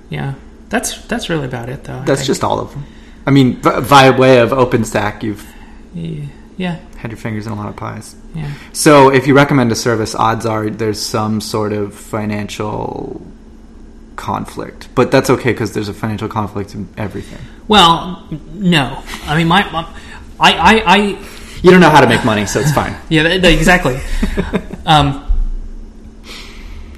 [0.10, 0.34] yeah
[0.70, 2.28] that's that's really about it though I That's think.
[2.28, 2.84] just all of them.
[3.26, 5.46] I mean, by way of OpenStack, you've
[5.94, 6.26] yeah
[6.56, 8.16] yeah, had your fingers in a lot of pies.
[8.36, 8.54] yeah.
[8.74, 13.26] So, if you recommend a service, odds are there's some sort of financial
[14.16, 17.40] conflict, but that's okay because there's a financial conflict in everything.
[17.68, 19.84] well no i mean my, my
[20.40, 20.98] I, I i
[21.64, 22.96] You don't know how to make money, so it's fine.
[23.10, 24.00] Yeah, exactly.
[24.86, 25.26] um,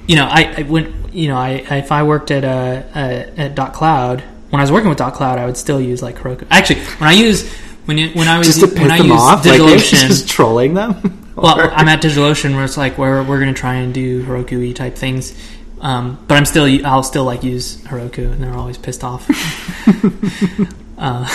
[0.08, 1.14] you know, I, I went.
[1.14, 1.50] You know, I
[1.84, 5.14] if I worked at uh, uh, at Dot Cloud when I was working with Dot
[5.14, 6.46] Cloud, I would still use like Heroku.
[6.50, 7.50] Actually, when I use
[7.86, 10.06] when you, when I was Just to piss them off, like DigitalOcean.
[10.08, 11.32] just trolling them.
[11.36, 14.24] well, Or- I'm at DigitalOcean where it's like where we're going to try and do
[14.24, 15.34] Heroku type things.
[15.80, 19.28] Um, but I'm still I'll still like use Heroku, and they're always pissed off.
[20.98, 21.28] uh,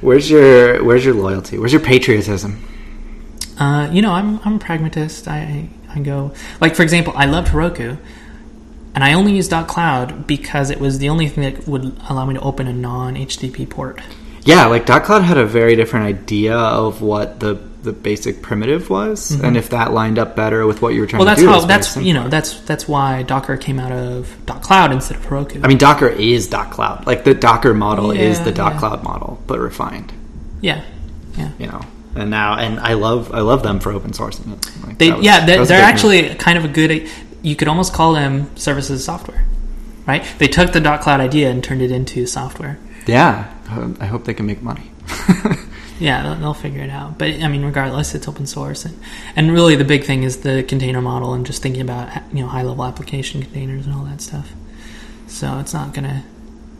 [0.00, 1.58] Where's your Where's your loyalty?
[1.58, 2.62] Where's your patriotism?
[3.58, 5.26] Uh, you know, I'm I'm a pragmatist.
[5.26, 7.96] I I go like for example, I loved Heroku,
[8.94, 12.34] and I only used .cloud because it was the only thing that would allow me
[12.34, 14.00] to open a non HTTP port.
[14.44, 19.30] Yeah, like .cloud had a very different idea of what the the basic primitive was,
[19.30, 21.46] and if that lined up better with what you were trying Mm-hmm.
[21.46, 22.00] Well, to that's do.
[22.00, 25.62] how that's you know that's that's why Docker came out of .cloud instead of Heroku.
[25.62, 27.06] I mean, Docker is .cloud.
[27.06, 28.78] Like the Docker model is Yeah, the yeah.
[28.78, 30.12] .cloud model, but refined.
[30.62, 30.82] yeah,
[31.36, 31.50] yeah.
[31.58, 31.80] You know,
[32.14, 34.86] and now and I love I love them for open sourcing it.
[34.86, 35.70] Like, they was, yeah they, are big move.
[35.72, 37.08] actually kind of a good.
[37.42, 39.44] You could almost call them services software,
[40.06, 40.24] right?
[40.38, 42.78] They took the .cloud idea and turned it into software.
[43.06, 43.50] yeah.
[43.68, 44.90] I hope they can make money.
[45.98, 47.18] Yeah, they'll, they'll figure it out.
[47.18, 48.98] But I mean, regardless, it's open source, and,
[49.36, 52.48] and really the big thing is the container model and just thinking about you know
[52.48, 54.52] high level application containers and all that stuff.
[55.28, 56.24] So it's not gonna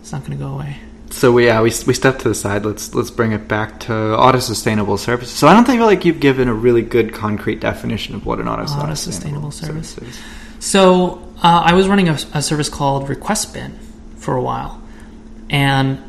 [0.00, 0.78] it's not gonna go away.
[1.10, 2.64] So we yeah we we step to the side.
[2.64, 5.36] Let's let's bring it back to auto sustainable services.
[5.36, 8.48] So I don't think like you've given a really good concrete definition of what an
[8.48, 9.90] auto Auto-sustainable service.
[9.90, 10.20] service is.
[10.58, 13.72] So uh, I was running a, a service called RequestBin
[14.16, 14.82] for a while,
[15.50, 16.02] and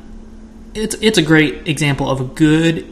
[0.75, 2.85] it's it's a great example of a good.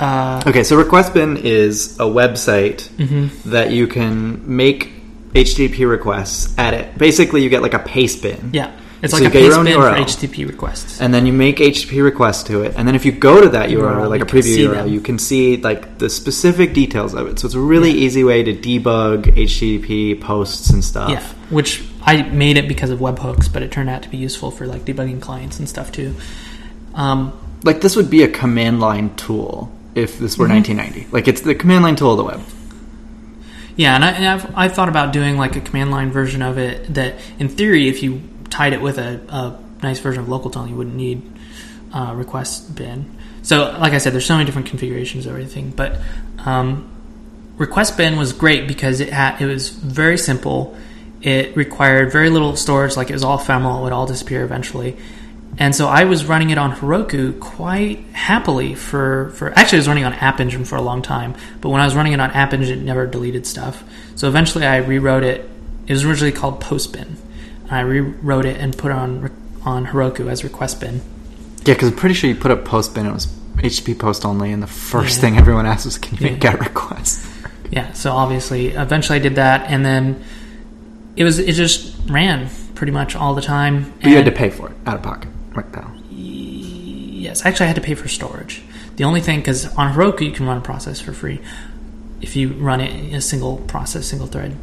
[0.00, 3.50] Uh, Okay, so RequestBin is a website Mm-hmm.
[3.50, 4.90] that you can make
[5.34, 6.96] HTTP requests at it.
[6.98, 8.50] Basically, you get like a paste bin.
[8.52, 8.72] yeah,
[9.02, 9.88] it's So like a paste bin for.
[9.90, 11.00] HTTP requests.
[11.00, 13.68] and then you make HTTP requests to it, and then if you go to that
[13.70, 14.88] URL, URL, like you a preview URL, them.
[14.92, 17.38] you can see like the specific details of it.
[17.38, 18.06] So it's a really Yeah.
[18.06, 21.10] easy way to debug HTTP posts and stuff.
[21.10, 24.50] Yeah, which I made it because of webhooks, but it turned out to be useful
[24.50, 26.14] for like debugging clients and stuff too.
[26.94, 27.32] Um,
[27.64, 30.42] Like this would be a command line tool if this Mm-hmm.
[30.42, 31.12] were 1990.
[31.12, 32.40] Like it's the command line tool of the web.
[33.76, 36.92] yeah, and, I, and I've thought about doing like a command line version of it
[36.94, 40.76] that, in theory, if you tied it with a, a nice version of localtunnel, you
[40.76, 41.22] wouldn't need
[41.92, 43.16] uh, request bin.
[43.42, 45.98] So, like I said, there's so many different configurations of everything, but
[46.44, 46.88] um,
[47.58, 50.76] request bin was great because it had it was very simple.
[51.22, 54.96] It required very little storage, like it was all ephemeral, it would all disappear eventually.
[55.58, 59.88] And so I was running it on Heroku quite happily for, for actually I was
[59.88, 62.30] running on App Engine for a long time, but when I was running it on
[62.30, 63.84] App Engine, it never deleted stuff.
[64.16, 65.48] So eventually I rewrote it.
[65.86, 67.16] It was originally called Postbin.
[67.64, 69.30] And I rewrote it and put it on
[69.64, 71.00] on Heroku as request bin.
[71.64, 73.06] Yeah, because I'm pretty sure you put up post bin.
[73.06, 73.26] It was
[73.58, 75.20] HTTP post only, and the first Yeah.
[75.20, 77.28] thing everyone asks is, "Can you make GET requests?"
[77.70, 80.16] Yeah, so obviously, eventually I did that, and then
[81.14, 83.92] it was it just ran pretty much all the time.
[84.02, 85.92] But you had to pay for it out of pocket, pal?
[86.10, 88.62] Yes, actually, I had to pay for storage.
[88.96, 91.40] The only thing, because on Heroku you can run a process for free
[92.20, 94.56] if you run it in a single process, single thread.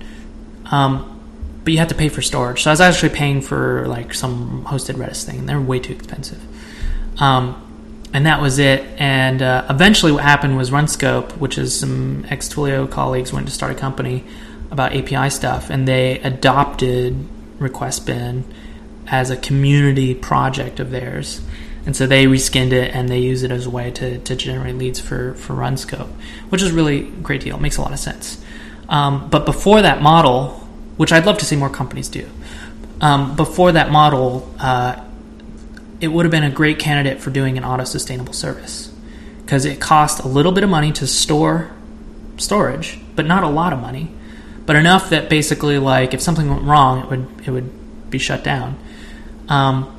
[0.71, 1.17] Um,
[1.63, 2.63] but you have to pay for storage.
[2.63, 5.93] So I was actually paying for like some hosted Redis thing, and they're way too
[5.93, 6.41] expensive.
[7.21, 7.65] Um,
[8.13, 8.83] and that was it.
[8.97, 13.53] And uh, eventually, what happened was Runscope, which is some ex Twilio colleagues, went to
[13.53, 14.23] start a company
[14.71, 17.27] about API stuff, and they adopted
[17.59, 18.43] RequestBin
[19.09, 21.41] as a community project of theirs.
[21.85, 24.75] And so they reskinned it and they use it as a way to, to generate
[24.75, 26.09] leads for, for Runscope,
[26.49, 27.55] which is really a great deal.
[27.55, 28.43] It makes a lot of sense.
[28.87, 30.49] Um, but before that model,
[30.97, 32.29] which I'd love to see more companies do,
[33.01, 35.03] um, before that model, uh,
[36.01, 38.91] it would have been a great candidate for doing an auto sustainable service
[39.41, 41.71] because it cost a little bit of money to store
[42.37, 44.11] storage, but not a lot of money,
[44.65, 48.43] but enough that basically, like, if something went wrong, it would it would be shut
[48.43, 48.77] down.
[49.49, 49.95] Um,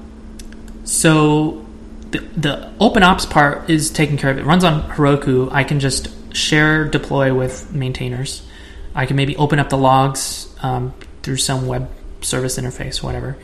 [0.84, 1.66] so
[2.10, 4.38] the the open ops part is taken care of.
[4.38, 5.50] It runs on Heroku.
[5.52, 8.46] I can just share deploy with maintainers.
[8.94, 11.90] I can maybe open up the logs um, through some web
[12.22, 13.36] service interface, whatever,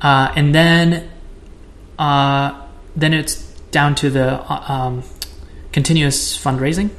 [0.00, 1.08] uh, and then
[1.98, 5.02] uh, then it's down to the uh, um,
[5.72, 6.90] continuous fundraising,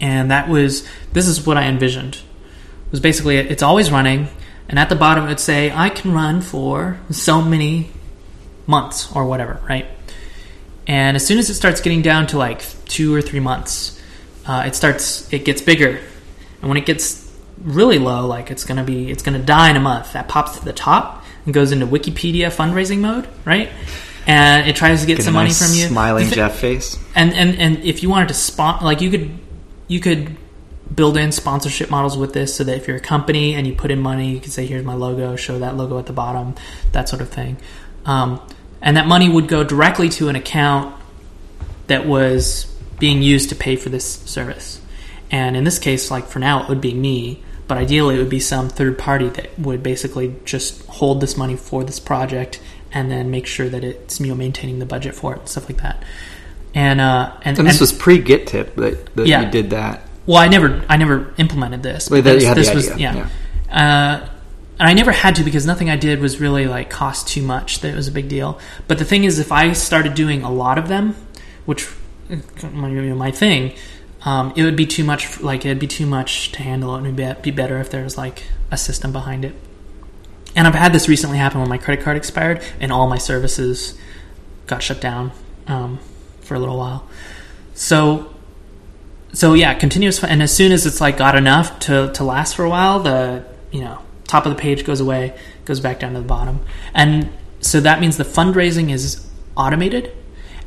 [0.00, 2.14] and that was this is what I envisioned.
[2.14, 4.28] It was basically it's always running,
[4.70, 7.90] and at the bottom it would say I can run for so many
[8.66, 9.86] months or whatever, right?
[10.86, 14.00] And as soon as it starts getting down to like two or three months,
[14.46, 16.00] uh, it starts it gets bigger,
[16.62, 17.30] and when it gets
[17.62, 20.64] really low, like it's gonna be it's gonna die in a month, that pops to
[20.64, 23.68] the top and goes into Wikipedia fundraising mode, right?
[24.26, 25.86] And it tries to get, Get some a money from you.
[25.88, 26.98] smiling Jeff face.
[27.14, 29.30] and and and if you wanted to spot like you could
[29.88, 30.36] you could
[30.94, 33.90] build in sponsorship models with this so that if you're a company and you put
[33.90, 36.54] in money you can say here's my logo show that logo at the bottom
[36.92, 37.56] that sort of thing
[38.06, 38.40] um,
[38.82, 40.94] and that money would go directly to an account
[41.86, 42.66] that was
[42.98, 44.80] being used to pay for this service
[45.30, 48.28] and in this case like for now it would be me but ideally it would
[48.28, 52.60] be some third party that would basically just hold this money for this project
[52.92, 55.68] and then make sure that it's you know maintaining the budget for it and stuff
[55.68, 56.02] like that
[56.74, 59.42] and uh and, And this and- was pre GitTip that, that Yeah.
[59.42, 60.02] you did that.
[60.26, 62.10] Well, I never, I never implemented this.
[62.10, 63.28] Wait, but that- this, you this was, idea,
[63.68, 64.24] yeah.
[64.24, 64.28] Uh,
[64.78, 67.80] and I never had to because nothing I did was really like cost too much.
[67.80, 68.58] That it was a big deal.
[68.88, 71.14] But the thing is, if I started doing a lot of them,
[71.66, 71.86] which
[72.30, 72.36] uh,
[72.70, 73.74] my, my thing,
[74.22, 75.38] um, it would be too much.
[75.40, 76.96] Like it'd be too much to handle.
[76.96, 79.54] It would be, be better if there was like a system behind it.
[80.56, 83.98] And I've had this recently happen when my credit card expired and all my services
[84.66, 85.32] got shut down
[85.66, 85.98] um,
[86.40, 87.06] for a little while.
[87.74, 88.34] So
[89.32, 92.64] so yeah, continuous and as soon as it's like got enough to to last for
[92.64, 96.20] a while, the you know top of the page goes away, goes back down to
[96.20, 96.60] the bottom,
[96.94, 97.28] and
[97.60, 99.26] so that means the fundraising is
[99.56, 100.12] automated,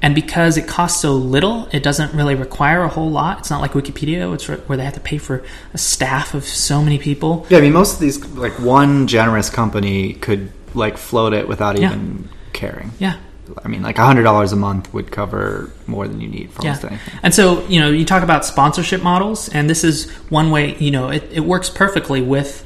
[0.01, 3.39] And because it costs so little, it doesn't really require a whole lot.
[3.39, 5.43] It's not like Wikipedia, it's where they have to pay for
[5.73, 7.47] a staff of so many people.
[7.49, 11.79] Yeah, I mean, most of these, like one generous company could like float it without
[11.79, 11.87] Yeah.
[11.91, 12.91] even caring.
[12.99, 13.15] Yeah.
[13.63, 16.71] I mean, like hundred dollars a month would cover more than you need for Yeah.
[16.71, 16.99] anything.
[17.21, 20.91] And so, you know, you talk about sponsorship models, and this is one way, you
[20.91, 22.65] know, it, it works perfectly with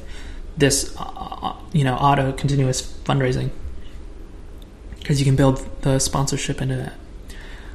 [0.56, 3.50] this, uh, you know, auto continuous fundraising
[4.98, 6.94] because you can build the sponsorship into that.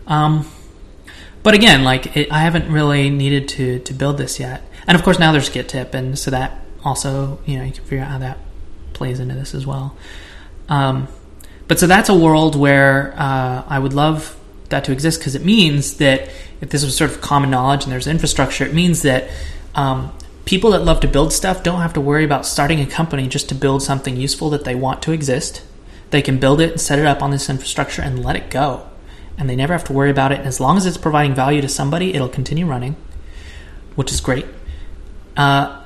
[0.08, 0.48] Um,
[1.44, 5.04] but again, like it, I haven't really needed to to build this yet, and of
[5.04, 8.18] course now there's GitTip, and so that also, you know, you can figure out how
[8.20, 8.38] that
[8.94, 9.96] plays into this as well.
[10.70, 11.08] Um,
[11.68, 14.40] but so that's a world where uh, I would love
[14.70, 16.30] that to exist because it means that
[16.62, 19.30] if this was sort of common knowledge and there's infrastructure, it means that
[19.76, 20.12] um,
[20.46, 23.50] people that love to build stuff don't have to worry about starting a company just
[23.50, 25.64] to build something useful that they want to exist.
[26.10, 28.88] They can build it and set it up on this infrastructure and let it go.
[29.38, 30.40] And they never have to worry about it.
[30.40, 32.96] And as long as it's providing value to somebody, it'll continue running,
[33.96, 34.46] which is great.
[35.36, 35.82] Uh,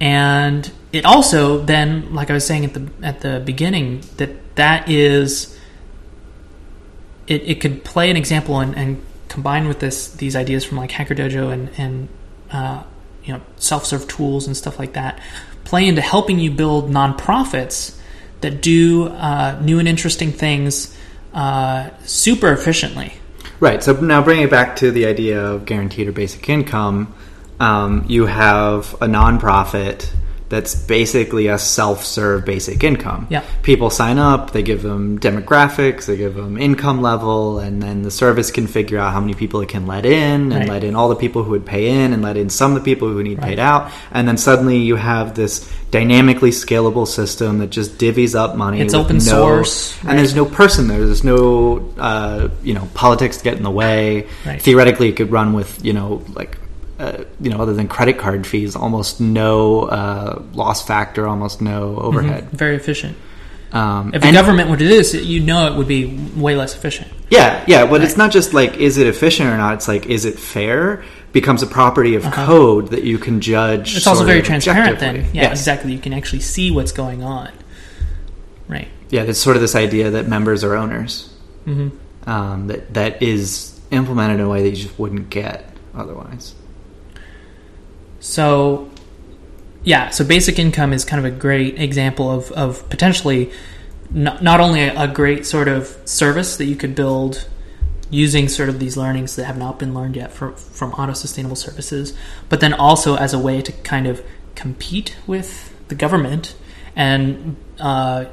[0.00, 4.88] and it also then, like I was saying at the at the beginning, that that
[4.88, 5.58] is
[7.26, 10.90] it, it could play an example and, and combine with this these ideas from like
[10.90, 12.08] Hacker Dojo and and
[12.50, 12.82] uh,
[13.24, 15.20] you know self serve tools and stuff like that
[15.64, 17.98] play into helping you build nonprofits
[18.42, 20.96] that do uh, new and interesting things
[21.32, 23.14] uh, super efficiently.
[23.60, 23.82] Right.
[23.82, 27.14] So now bringing it back to the idea of guaranteed or basic income,
[27.60, 30.12] um, you have a nonprofit
[30.52, 33.26] that's basically a self-serve basic income.
[33.30, 33.42] Yeah.
[33.62, 38.10] People sign up, they give them demographics, they give them income level, and then the
[38.10, 40.68] service can figure out how many people it can let in, and Right.
[40.68, 42.84] let in all the people who would pay in, and let in some of the
[42.84, 43.48] people who need Right.
[43.48, 48.54] paid out, and then suddenly you have this dynamically scalable system that just divvies up
[48.54, 48.78] money.
[48.82, 50.16] It's open no- source, and right.
[50.18, 51.02] there's no person there.
[51.06, 54.26] There's no uh, you know politics to get in the way.
[54.60, 56.58] Theoretically, it could run with you know like
[57.02, 61.96] uh, you know other than credit card fees, almost no uh, loss factor, almost no
[61.96, 62.50] overhead.
[62.50, 63.16] Very efficient.
[63.72, 66.54] Um, If the and- government were to do this, you know it would be way
[66.56, 67.08] less efficient.
[67.30, 69.74] yeah, yeah, but it's not just like is it efficient or not.
[69.74, 71.02] It's like is it fair?
[71.32, 73.88] Becomes a property of code that you can judge.
[73.88, 73.96] Uh-huh.
[73.96, 75.16] It's also very transparent then.
[75.32, 75.52] Yeah, Yes.
[75.60, 75.92] exactly.
[75.92, 77.50] You can actually see what's going on.
[78.68, 78.88] Right.
[79.08, 81.30] Yeah, there's sort of this idea that members are owners.
[81.64, 81.88] hmm
[82.26, 86.54] um, that that is implemented in a way that you just wouldn't get otherwise.
[88.22, 88.88] So,
[89.82, 93.50] yeah, so basic income is kind of a great example of, of potentially
[94.12, 97.48] not, not only a, great sort of service that you could build
[98.10, 101.56] using sort of these learnings that have not been learned yet from, from auto sustainable
[101.56, 102.16] services,
[102.48, 106.54] but then also as a way to kind of compete with the government
[106.94, 108.24] and uh,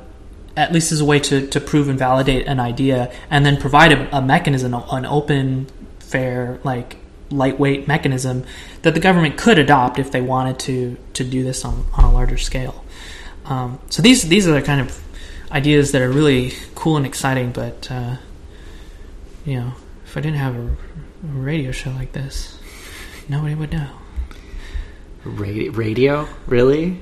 [0.56, 3.92] at least as a way to, to prove and validate an idea and then provide
[3.92, 5.66] a, a mechanism, an open,
[5.98, 6.98] fair, like
[7.32, 8.44] lightweight mechanism
[8.82, 12.12] that the government could adopt if they wanted to to do this on, on a
[12.12, 12.84] larger scale.
[13.46, 15.02] Um, so these these are the kind of
[15.52, 18.18] ideas that are really cool and exciting, but uh,
[19.46, 19.74] you know,
[20.06, 20.76] if I didn't have a, a
[21.24, 22.60] radio show like this,
[23.28, 23.90] nobody would know.
[25.24, 27.02] Radio, radio, really?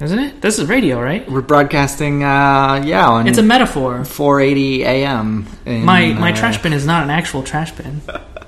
[0.00, 0.40] Isn't it?
[0.40, 1.30] This is radio, right?
[1.30, 4.02] We're broadcasting, uh, yeah, on It's a metaphor.
[4.02, 5.46] 480 AM.
[5.66, 8.00] in, My my uh, trash bin is not an actual trash bin.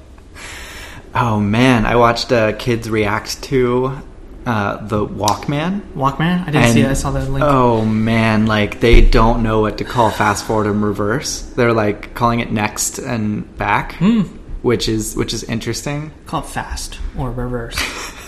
[1.14, 3.98] Oh man, I watched uh, kids react to
[4.46, 5.82] uh, the Walkman.
[5.94, 6.42] Walkman?
[6.42, 6.90] I didn't And- see it.
[6.90, 7.44] I saw the link.
[7.46, 11.42] Oh man, like they don't know what to call fast forward and reverse.
[11.42, 14.22] They're like calling it next and back, Hmm.
[14.62, 16.12] which is which is interesting.
[16.26, 17.76] Call it fast or reverse.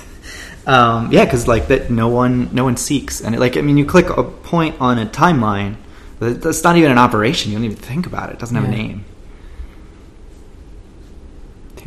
[0.67, 3.77] Um, yeah, because like that, no one, no one seeks, and it, like I mean,
[3.77, 5.75] you click a point on a timeline.
[6.21, 7.53] That's not even an operation.
[7.53, 8.37] You don't even think about it.
[8.37, 9.05] It doesn't have a name.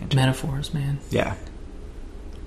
[0.09, 0.15] Tangent.
[0.15, 0.99] Metaphors, man.
[1.09, 1.35] Yeah,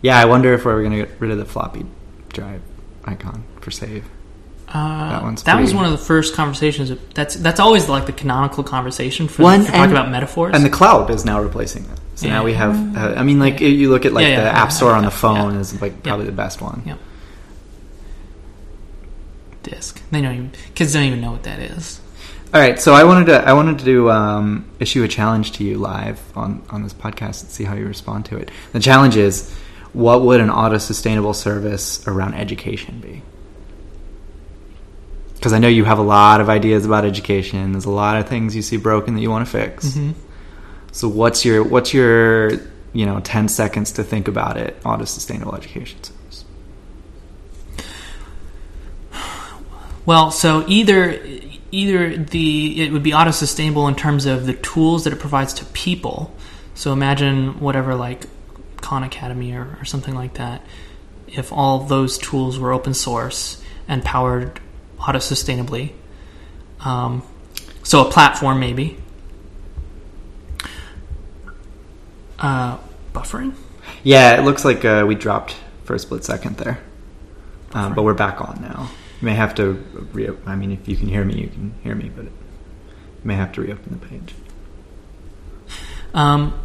[0.03, 0.19] yeah.
[0.19, 1.87] I wonder if we're gonna get rid of the floppy
[2.33, 2.63] drive
[3.05, 4.05] icon for save.
[4.69, 6.93] Uh, That one's that was one of the first conversations.
[7.15, 10.55] That's that's always like the canonical conversation for, One for talking about metaphors.
[10.55, 11.99] And the cloud is now replacing that.
[12.15, 12.35] So Yeah.
[12.35, 12.97] now we have.
[12.97, 14.99] Uh, I mean, like you look at like Yeah, yeah, the yeah, App Store yeah,
[14.99, 15.61] on the phone yeah.
[15.61, 16.83] is like probably the best one.
[16.87, 16.99] Yep.
[19.63, 20.01] Disc.
[20.11, 22.00] They don't even kids don't even know what that is.
[22.53, 25.79] All right, so I wanted to I wanted to um, issue a challenge to you
[25.79, 28.51] live on on this podcast and see how you respond to it.
[28.73, 29.55] The challenge is,
[29.93, 33.23] what would an auto sustainable service around education be?
[35.35, 37.71] Because I know you have a lot of ideas about education.
[37.71, 39.87] There's a lot of things you see broken that you want to fix.
[39.87, 40.19] Mm-hmm.
[40.91, 42.51] So what's your what's your
[42.93, 44.77] you know ten seconds to think about it?
[44.85, 46.45] Auto sustainable education service.
[50.05, 51.13] Well, so either
[51.71, 55.55] either the it would be auto sustainable in terms of the tools that it provides
[55.55, 56.35] to people.
[56.75, 58.27] So imagine whatever like
[58.81, 60.63] Khan Academy or, or something like that.
[61.27, 64.61] If all those tools were open source and powered
[64.99, 65.93] auto sustainably,
[66.81, 67.23] um,
[67.83, 68.97] so a platform maybe.
[72.39, 72.79] Uh,
[73.13, 73.55] buffering.
[74.03, 76.81] Yeah, it looks like uh, we dropped for a split second there,
[77.73, 78.89] um, but we're back on now.
[79.21, 79.73] May have to.
[80.13, 82.33] Re- I mean, if you can hear me, you can hear me, but you
[83.25, 84.35] may have to reopen the page.
[86.15, 86.59] Um,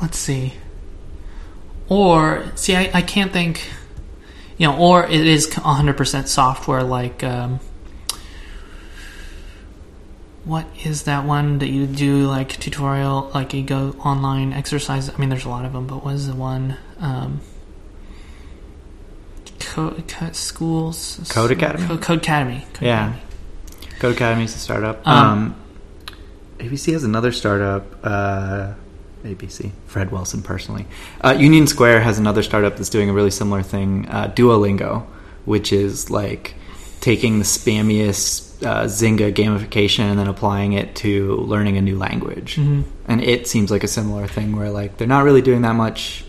[0.00, 0.54] let's see.
[1.88, 3.68] Or see, I, I can't think.
[4.56, 7.22] You know, or it is 100% software like.
[7.22, 7.60] Um,
[10.48, 15.16] what is that one that you do like tutorial like you go online exercise i
[15.18, 17.38] mean there's a lot of them but what is the one um
[19.68, 21.86] code, code schools Codecademy?
[21.88, 23.14] code, Codecademy code Yeah.
[23.14, 23.22] Academy.
[24.00, 25.06] Codecademy is a startup.
[25.06, 25.54] Um, Um,
[26.60, 27.84] AVC has another startup.
[28.02, 28.72] Uh,
[29.24, 29.72] AVC.
[29.86, 30.86] Fred Wilson personally.
[31.20, 34.06] Uh, Union Square has another startup that's doing a really similar thing.
[34.08, 35.04] Uh, Duolingo,
[35.44, 36.54] which is like
[37.00, 42.56] taking the spammiest uh, Zynga gamification and then applying it to learning a new language.
[42.56, 42.84] Mhm.
[43.06, 46.24] And it seems like a similar thing where like they're not really doing that much.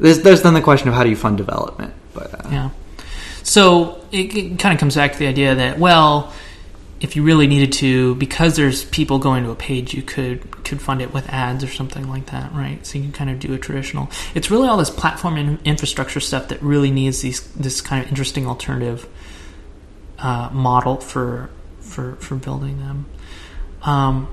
[0.00, 2.70] There's there's then the question of how do you fund development, but uh, Yeah.
[3.42, 6.32] So it, it kind of comes back to the idea that well,
[7.00, 10.80] if you really needed to, because there's people going to a page, you could could
[10.80, 12.84] fund it with ads or something like that, right?
[12.86, 14.08] So you can kind of do a traditional.
[14.34, 18.08] It's really all this platform and infrastructure stuff that really needs these this kind of
[18.08, 19.08] interesting alternative
[20.20, 21.50] uh, model for
[21.80, 23.06] for for building them.
[23.82, 24.28] Um,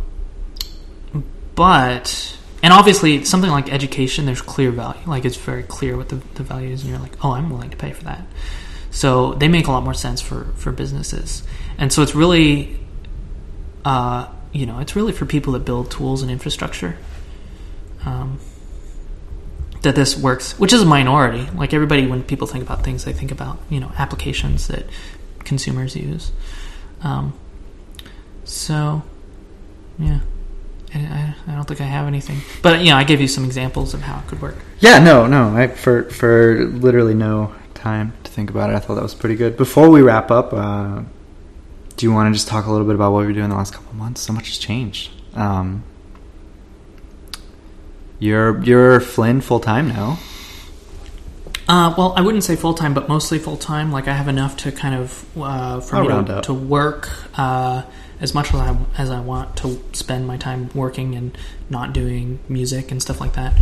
[1.55, 5.01] but and obviously something like education, there's clear value.
[5.05, 7.69] Like it's very clear what the, the value is, and you're like, oh, I'm willing
[7.69, 8.25] to pay for that.
[8.91, 11.43] So they make a lot more sense for for businesses,
[11.77, 12.79] and so it's really,
[13.85, 16.97] uh, you know, it's really for people that build tools and infrastructure.
[18.05, 18.39] Um,
[19.81, 21.47] that this works, which is a minority.
[21.55, 24.85] Like everybody, when people think about things, they think about you know applications that
[25.43, 26.31] consumers use.
[27.01, 27.33] Um,
[28.43, 29.03] so,
[29.97, 30.19] yeah,
[30.93, 34.01] I, don't think I have anything, but you know, I gave you some examples of
[34.01, 34.55] how it could work.
[34.79, 35.55] Yeah, no, no.
[35.55, 38.75] I for for literally no time to think about it.
[38.75, 39.55] I thought that was pretty good.
[39.57, 41.03] Before we wrap up, uh,
[41.95, 43.73] do you want to just talk a little bit about what we're doing the last
[43.73, 44.21] couple of months?
[44.21, 45.11] So much has changed.
[45.35, 45.83] Um,
[48.19, 50.19] you're you're Flynn full time now.
[51.67, 53.91] Uh, well, I wouldn't say full time, but mostly full time.
[53.91, 57.83] Like I have enough to kind of uh, for I'll me to, to work uh,
[58.21, 61.37] as much as I as I want to spend my time working and
[61.69, 63.53] not doing music and stuff like that.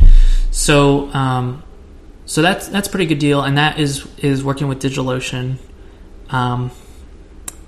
[0.51, 1.63] So, um,
[2.25, 5.57] so that's that's pretty good deal, and that is is working with DigitalOcean.
[6.29, 6.71] Um,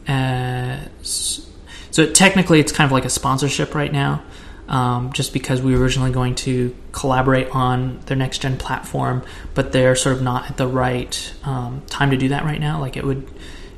[0.07, 4.23] uh, so technically, it's kind of like a sponsorship right now,
[4.67, 9.23] um, just because we were originally going to collaborate on their next gen platform,
[9.53, 12.79] but they're sort of not at the right um, time to do that right now.
[12.79, 13.29] Like it would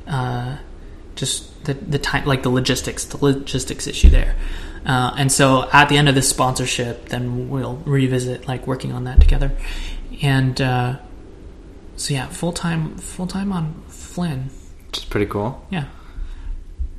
[0.06, 0.56] uh,
[1.14, 4.34] just the the time, like the logistics, the logistics issue there.
[4.84, 9.04] Uh, and so at the end of this sponsorship, then we'll revisit like working on
[9.04, 9.52] that together.
[10.22, 10.96] And uh,
[11.96, 14.50] so yeah, full time, full time on Flynn.
[14.88, 15.64] Which is pretty cool.
[15.70, 15.86] Yeah.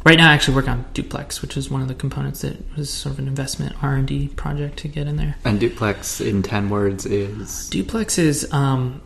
[0.06, 2.90] Right now, I actually work on Duplex, which is one of the components that was
[2.90, 5.36] sort of an investment R and D project to get in there.
[5.46, 9.02] And duplex in ten words is Duplex is um,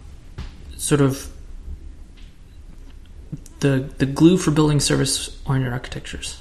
[0.75, 1.31] sort of
[3.59, 6.39] the the glue for building service oriented architectures.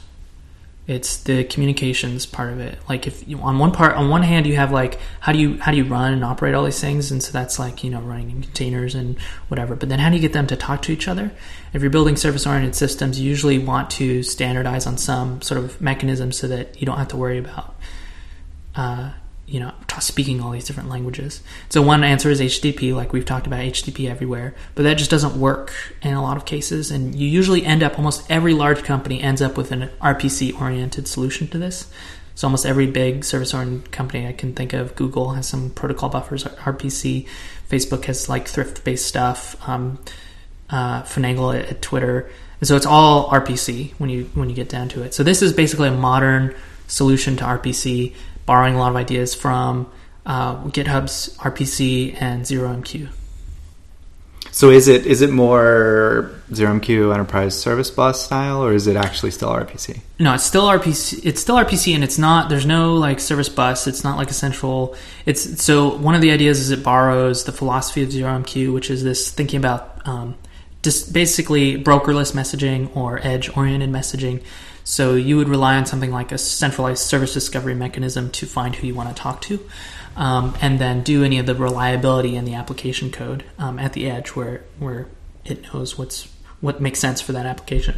[0.87, 2.79] It's the communications part of it.
[2.89, 5.59] Like if you, on one part, on one hand, you have like how do you
[5.59, 8.01] how do you run and operate all these things, and so that's like you know
[8.01, 9.75] running in containers and whatever.
[9.75, 11.33] But then how do you get them to talk to each other?
[11.73, 15.81] If you're building service oriented systems, you usually want to standardize on some sort of
[15.81, 17.75] mechanism so that you don't have to worry about
[18.77, 19.11] uh,
[19.47, 21.41] you know, speaking all these different languages.
[21.69, 25.39] So one answer is HTTP, like we've talked about HTTP everywhere, but that just doesn't
[25.39, 25.73] work
[26.03, 26.91] in a lot of cases.
[26.91, 31.07] And you usually end up, almost every large company ends up with an RPC oriented
[31.07, 31.89] solution to this.
[32.35, 36.09] So almost every big service oriented company I can think of, Google has some protocol
[36.09, 37.27] buffers, RPC.
[37.71, 39.57] Facebook has like thrift based stuff.
[39.69, 39.99] Um,
[40.71, 42.31] uh, Finagle at, at Twitter.
[42.61, 45.15] And so it's all RPC when you when you get down to it.
[45.15, 46.55] So this is basically a modern
[46.87, 48.15] solution to RPC,
[48.47, 49.91] borrowing a lot of ideas from
[50.25, 53.09] uh, GitHub's RPC and ZeroMQ.
[54.51, 54.71] so.
[54.71, 59.51] Is it is it more ZeroMQ Enterprise Service Bus style, or is it actually still
[59.51, 60.01] RPC?
[60.19, 61.25] No, it's still RPC.
[61.25, 62.49] It's still RPC, and it's not.
[62.49, 63.87] There's no like service bus.
[63.87, 64.97] It's not like a central.
[65.27, 69.05] It's so one of the ideas is it borrows the philosophy of ZeroMQ, which is
[69.05, 70.37] this thinking about um,
[70.83, 74.43] just basically brokerless messaging or edge oriented messaging.
[74.87, 78.87] So you would rely on something like a centralized service discovery mechanism to find who
[78.87, 79.69] you want to talk to,
[80.15, 84.09] um, and then do any of the reliability in the application code um, at the
[84.09, 85.09] edge where where
[85.45, 86.29] it knows what's
[86.61, 87.97] what makes sense for that application.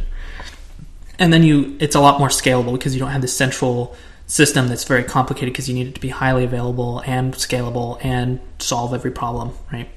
[1.19, 4.67] And then you, it's a lot more scalable because you don't have this central system
[4.67, 8.95] that's very complicated because you need it to be highly available and scalable and solve
[8.95, 9.89] every problem, right?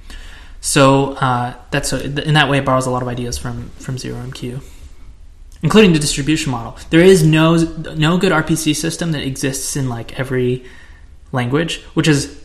[0.60, 3.96] So uh, that's a, in that way it borrows a lot of ideas from from
[3.96, 4.62] ZeroMQ,
[5.62, 6.76] including the distribution model.
[6.90, 10.64] There is no no good RPC system that exists in like every
[11.32, 12.38] language, which is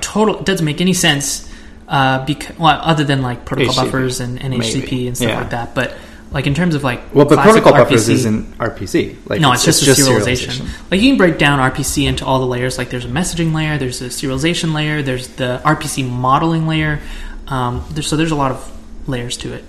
[0.00, 0.42] total.
[0.42, 1.50] Doesn't make any sense.
[1.86, 5.40] Uh, because well, other than like protocol HTTP, buffers and, and HTTP and stuff Yeah.
[5.40, 5.94] like that, but
[6.34, 9.16] like in terms of like Well, but protocol buffers isn't RPC.
[9.28, 10.48] Like no, it's, just, a serialization.
[10.48, 10.90] serialization.
[10.90, 12.78] Like you can break down RPC into all the layers.
[12.78, 17.00] Like there's a messaging layer, there's a serialization layer, there's the RPC modeling layer.
[17.48, 19.64] Um, there's, so there's a lot of layers to it,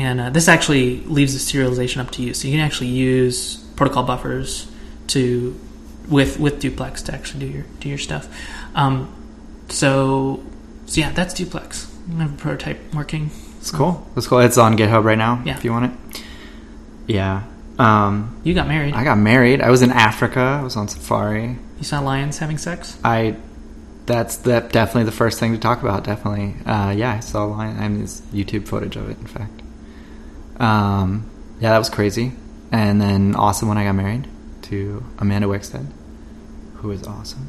[0.00, 2.32] and uh, this actually leaves the serialization up to you.
[2.32, 4.66] So you can actually use protocol buffers
[5.08, 5.58] to
[6.08, 8.26] with with duplex to actually do your do your stuff.
[8.74, 9.12] Um,
[9.68, 10.42] so,
[10.86, 11.86] so yeah, that's duplex.
[12.16, 13.30] I have a prototype working.
[13.58, 14.08] It's cool.
[14.16, 14.38] It's cool.
[14.40, 15.42] It's on GitHub right now.
[15.44, 15.58] Yeah.
[15.58, 16.22] If you want it.
[17.06, 17.44] Yeah.
[17.78, 18.94] Um, You got married.
[18.94, 19.60] I got married.
[19.60, 20.40] I was in Africa.
[20.40, 21.58] I was on safari.
[21.78, 22.98] you saw lions having sex.
[23.04, 23.36] I.
[24.06, 26.04] That's that definitely the first thing to talk about.
[26.04, 26.54] Definitely.
[26.64, 27.76] Uh, yeah, I saw a line.
[27.78, 29.18] I mean, there's YouTube footage of it.
[29.18, 29.59] In fact.
[30.60, 31.28] Um,
[31.60, 32.32] yeah, that was crazy.
[32.72, 34.28] And then awesome when I got married
[34.62, 35.86] to Amanda Wickstead,
[36.76, 37.48] who is awesome.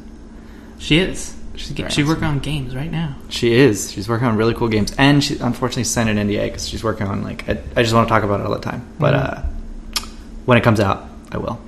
[0.80, 1.36] She is.
[1.56, 3.18] She's she's working on games right now.
[3.30, 3.92] She is.
[3.92, 7.06] She's working on really cool games, and she unfortunately signed an NDA because she's working
[7.06, 8.88] on like I, I just want to talk about it all the time.
[8.98, 9.38] But Mhm.
[9.38, 10.06] uh,
[10.46, 11.60] when it comes out, I will.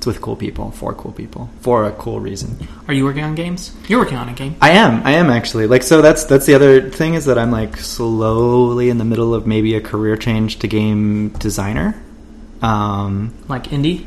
[0.00, 2.56] It's with cool people, for cool people, for a cool reason.
[2.88, 3.76] Are you working on games?
[3.86, 4.56] You're working on a game.
[4.58, 5.02] I am.
[5.06, 5.66] I am actually.
[5.66, 6.00] Like so.
[6.00, 9.74] That's that's the other thing is that I'm like slowly in the middle of maybe
[9.74, 12.00] a career change to game designer.
[12.62, 14.06] Um, Like indie?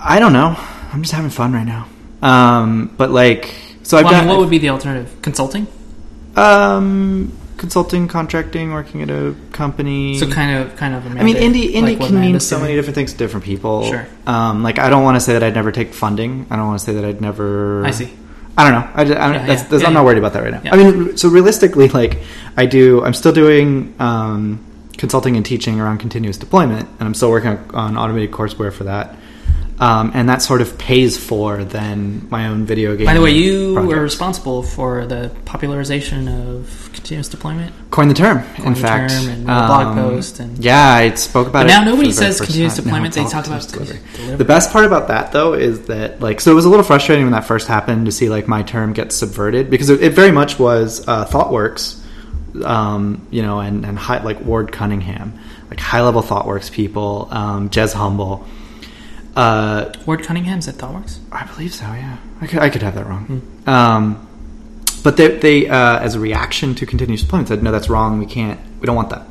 [0.00, 0.56] I don't know.
[0.92, 1.86] I'm just having fun right now.
[2.20, 3.54] Um, but like,
[3.84, 5.14] so I've Well, I got mean, what would be the alternative?
[5.22, 5.68] Consulting?
[6.34, 10.18] um consulting, contracting, working at a company.
[10.18, 11.06] So kind of, kind of.
[11.06, 13.84] I mean, indie indie like can mean so many different things to different people.
[13.84, 14.06] Sure.
[14.26, 16.46] Um, like I don't want to say that I'd never take funding.
[16.50, 17.84] I don't want to say that I'd never.
[17.84, 18.12] I see.
[18.58, 18.90] I don't know.
[18.94, 19.68] I, just, I don't, Yeah, that's, yeah.
[19.68, 20.70] that's, Yeah, I'm not worried about that right now.
[20.72, 22.22] I mean, so realistically, like
[22.56, 24.64] I do, I'm still doing um,
[24.96, 28.84] consulting and teaching around continuous deployment, and I'm still working on, on automated courseware for
[28.84, 29.14] that.
[29.78, 33.04] Um, and that sort of pays for then my own video game.
[33.04, 37.74] By the way, you were responsible for the popularization of continuous deployment.
[37.90, 38.38] coined the term.
[38.64, 41.66] in the fact, term and a blog Um, post and- yeah, I spoke about But
[41.66, 41.74] it.
[41.74, 42.84] now nobody says continuous time.
[42.84, 43.98] deployment, it's they talk about delivery.
[44.14, 44.36] delivery.
[44.36, 47.26] The best part about that, though, is that like so it was a little frustrating
[47.26, 50.32] when that first happened to see like my term get subverted because it, it very
[50.32, 51.98] much was uh, ThoughtWorks,
[52.64, 55.34] um, you know, and and high, like Ward Cunningham,
[55.68, 58.46] like high level ThoughtWorks people, um, Jez Humble.
[59.36, 61.18] Uh, Ward Cunningham's at ThoughtWorks.
[61.30, 61.84] I believe so.
[61.84, 63.42] Yeah, I could, I could have that wrong.
[63.66, 64.26] Um,
[65.04, 68.18] but they, they uh, as a reaction to continuous deployment, said, "No, that's wrong.
[68.18, 68.58] We can't.
[68.80, 69.26] We don't want that.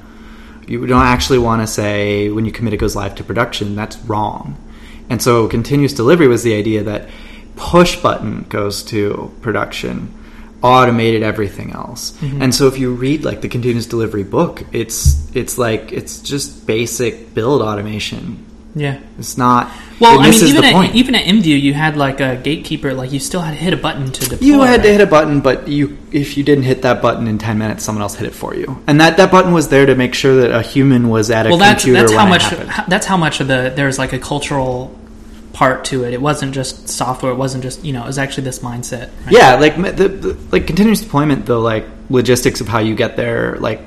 [0.67, 3.75] You don't actually want to say when you commit it goes live to production.
[3.75, 4.57] That's wrong."
[5.09, 7.09] And so, continuous delivery was the idea that
[7.55, 10.13] push button goes to production,
[10.61, 12.11] automated everything else.
[12.17, 12.43] Mm-hmm.
[12.43, 16.67] And so, if you read like the continuous delivery book, it's it's like it's just
[16.67, 18.45] basic build automation.
[18.76, 18.99] Yeah.
[19.17, 19.71] It's not.
[19.99, 20.95] Well, I mean, even at point.
[20.95, 22.93] even at IMVU, you had like a gatekeeper.
[22.93, 24.45] Like you still had to hit a button to deploy.
[24.45, 27.38] You had to hit a button, but you if you didn't hit that button in
[27.38, 28.84] ten minutes, someone else hit it for you.
[28.88, 31.49] And that, that button was there to make sure that a human was at a
[31.49, 32.91] well that's computer that's when how it much happened.
[32.91, 34.93] that's how much of the there's like a cultural
[35.53, 38.43] part to it it wasn't just software it wasn't just you know it was actually
[38.43, 39.32] this mindset right?
[39.32, 41.61] Yeah, like the, the like continuous deployment, though.
[41.61, 43.79] like logistics of how you get there, like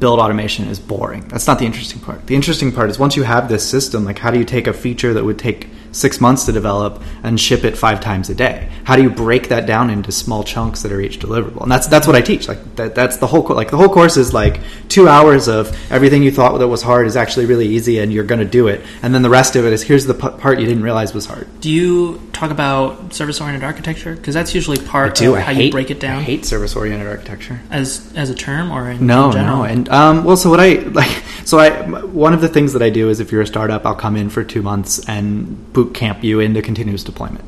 [0.00, 1.26] build automation is boring.
[1.28, 2.26] That's not the interesting part.
[2.26, 4.72] The interesting part is once you have this system, like how do you take a
[4.72, 8.68] feature that would take six months to develop and ship it five times a day?
[8.84, 11.62] How do you break that down into small chunks that are each deliverable?
[11.62, 12.46] And that's that's what I teach.
[12.48, 15.76] Like that, that's the whole co- like the whole course is like two hours of
[15.90, 18.68] everything you thought that was hard is actually really easy, and you're going to do
[18.68, 18.80] it.
[19.02, 21.26] And then the rest of it is here's the p- part you didn't realize was
[21.26, 21.48] hard.
[21.60, 25.64] do you talk about service oriented architecture because that's usually part of I how hate
[25.66, 26.18] you break it down?
[26.18, 27.60] I hate service oriented architecture.
[27.70, 30.60] as as a term or in, No, in general no, and um, well, so what
[30.60, 31.10] I like,
[31.44, 31.70] so I
[32.02, 34.28] one of the things that I do is if you're a startup, I'll come in
[34.30, 37.44] for two months and boot camp you into continuous deployment,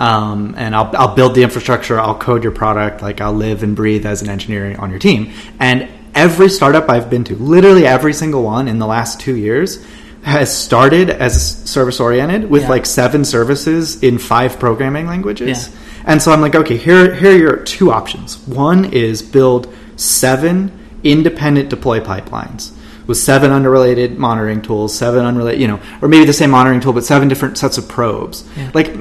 [0.00, 3.74] um, and I'll I'll build the infrastructure, I'll code your product, like I'll live and
[3.76, 8.12] breathe as an engineer on your team, and every startup I've been to, literally every
[8.12, 9.84] single one in the last two years.
[10.24, 11.34] Has started as
[11.68, 12.68] service oriented with Yeah.
[12.68, 15.68] like seven services in five programming languages.
[15.68, 15.74] Yeah.
[16.06, 18.38] And so I'm like, okay, here, here are your two options.
[18.46, 19.66] One is build
[19.96, 20.70] seven
[21.02, 22.70] independent deploy pipelines.
[23.06, 26.92] With seven unrelated monitoring tools, seven unrelated, you know, or maybe the same monitoring tool,
[26.92, 28.44] but seven different sets of probes.
[28.56, 28.70] Yeah.
[28.74, 28.94] Like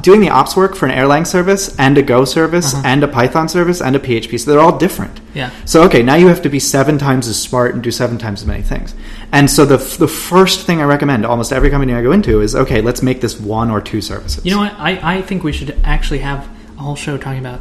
[0.00, 2.82] doing the ops work for an Erlang service and a Go service Uh-huh.
[2.86, 5.20] and a Python service and a PHP, so they're all different.
[5.34, 5.50] Yeah.
[5.66, 8.40] So okay, now you have to be seven times as smart and do seven times
[8.42, 8.94] as many things.
[9.32, 12.54] And so the the first thing I recommend almost every company I go into is
[12.54, 14.44] okay, let's make this one or two services.
[14.44, 14.72] You know what?
[14.78, 17.60] I, I think we should actually have a whole show talking about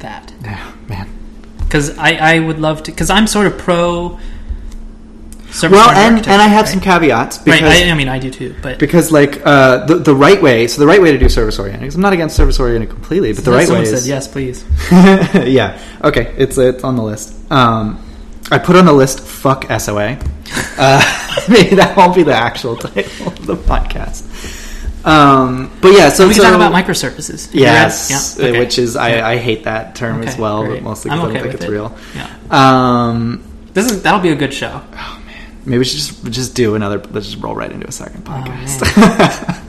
[0.00, 0.32] that.
[0.42, 1.08] Yeah, man.
[1.58, 2.90] Because I, I would love to.
[2.90, 4.18] Because I'm sort of pro.
[5.52, 6.70] Service Well, and and I have right?
[6.70, 7.86] some caveats because right.
[7.86, 8.54] I, I mean, I do too.
[8.62, 10.68] But because like uh, the the right way.
[10.68, 11.80] So the right way to do service oriented.
[11.82, 14.64] Because I'm not against service oriented completely, but the right way said is yes, please.
[14.92, 15.80] yeah.
[16.04, 17.34] Okay, it's it's on the list.
[17.50, 17.98] Um,
[18.50, 20.18] I put on the list "fuck SOA."
[20.78, 24.26] Uh, maybe that won't be the actual title of the podcast.
[25.04, 27.46] Um, but yeah, so we can so, talk about microservices.
[27.46, 28.44] Have you read- Yes, Yeah.
[28.44, 28.58] uh, okay.
[28.58, 30.74] which is I, I hate that term as well, great.
[30.74, 31.70] but mostly because I don't think it's it.
[31.70, 31.96] real.
[32.14, 32.28] Yeah.
[32.50, 33.42] Um,
[33.72, 34.82] This is that'll be a good show.
[35.70, 36.98] maybe we should just just do another.
[36.98, 39.64] Let's just roll right into a second Oh, podcast,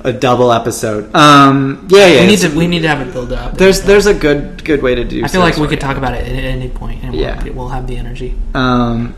[0.04, 1.14] a double episode.
[1.14, 2.20] Um, yeah, yeah.
[2.22, 3.56] we need to we need to have it build up.
[3.56, 5.24] There's there's a good good way to do.
[5.24, 7.42] I feel like we could talk about it at any point, and Yeah.
[7.44, 8.34] we'll, we'll have the energy.
[8.54, 9.14] Um,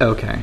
[0.00, 0.42] okay.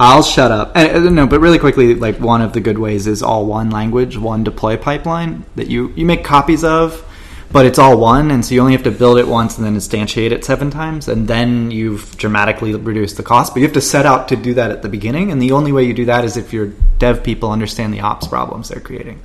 [0.00, 0.72] I'll shut up.
[0.74, 3.70] Uh, uh, no, but really quickly, like one of the good ways is all one
[3.70, 7.04] language, one deploy pipeline that you you make copies of,
[7.52, 9.76] but it's all one, and so you only have to build it once and then
[9.76, 13.52] instantiate it seven times, and then you've dramatically reduced the cost.
[13.52, 15.72] But you have to set out to do that at the beginning, and the only
[15.72, 19.20] way you do that is if your dev people understand the ops problems they're creating.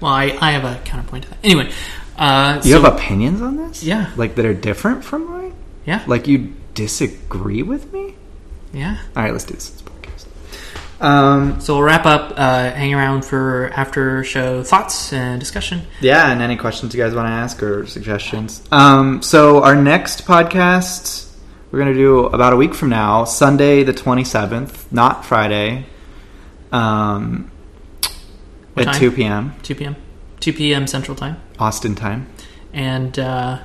[0.00, 1.38] Well, I, I have a counterpoint to that.
[1.44, 1.70] Anyway,
[2.18, 3.82] uh, You so- have opinions on this?
[3.82, 4.10] Yeah.
[4.16, 5.54] like that are different from mine.
[5.86, 8.14] yeah, Like you disagree with me?
[8.72, 8.98] yeah.
[9.16, 9.81] All right, let's do this.
[11.02, 12.32] Um, So we'll wrap up.
[12.36, 15.82] Uh, hang around for after show thoughts and discussion.
[16.00, 18.62] Yeah, and any questions you guys want to ask or suggestions.
[18.70, 21.28] Um, so our next podcast
[21.70, 25.86] we're gonna do about a week from now, Sunday the twenty seventh, not Friday,
[26.70, 27.50] um,
[28.74, 29.00] What at time?
[29.00, 29.54] two p.m.
[29.62, 29.96] 2 p.m.
[30.40, 30.86] 2 p.m.
[30.86, 32.26] Central Time, Austin time,
[32.74, 33.58] and uh,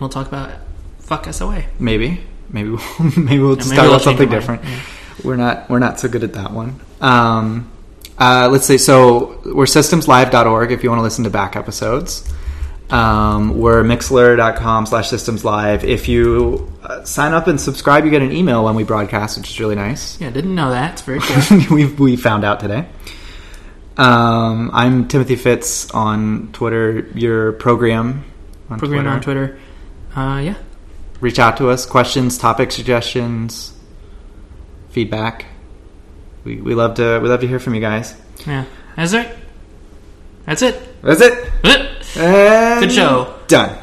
[0.00, 0.50] we'll talk about
[0.98, 1.64] fuck SOA.
[1.78, 2.20] maybe.
[2.50, 2.80] Maybe we'll,
[3.16, 4.62] maybe we'll just maybe we'll about change something different.
[4.64, 4.82] mind.
[5.24, 6.80] We're not we're not so good at that one.
[7.00, 7.70] Um,
[8.18, 12.30] uh, let's say so we're systemslive.org if you want to listen to back episodes.
[12.90, 15.82] Um, we're mixlr.com slash systems live.
[15.82, 19.48] If you uh, sign up and subscribe, you get an email when we broadcast, which
[19.48, 20.20] is really nice.
[20.20, 20.92] Yeah, didn't know that.
[20.92, 21.74] It's very cool.
[21.76, 22.86] we we found out today.
[23.96, 27.08] Um, I'm Timothy Fitz on Twitter.
[27.14, 28.24] Your program
[28.68, 29.10] on Program Twitter.
[29.10, 29.58] on Twitter.
[30.14, 30.54] Uh, yeah.
[31.20, 31.86] Reach out to us.
[31.86, 33.72] Questions, topic suggestions,
[34.92, 35.46] feedback.
[36.44, 38.14] We, we love to we love to hear from you guys.
[38.46, 38.64] Yeah.
[38.96, 39.36] That's it.
[40.46, 41.02] That's it.
[41.02, 41.50] That's it.
[41.62, 42.22] That's it.
[42.22, 43.38] And Good show.
[43.48, 43.78] Done.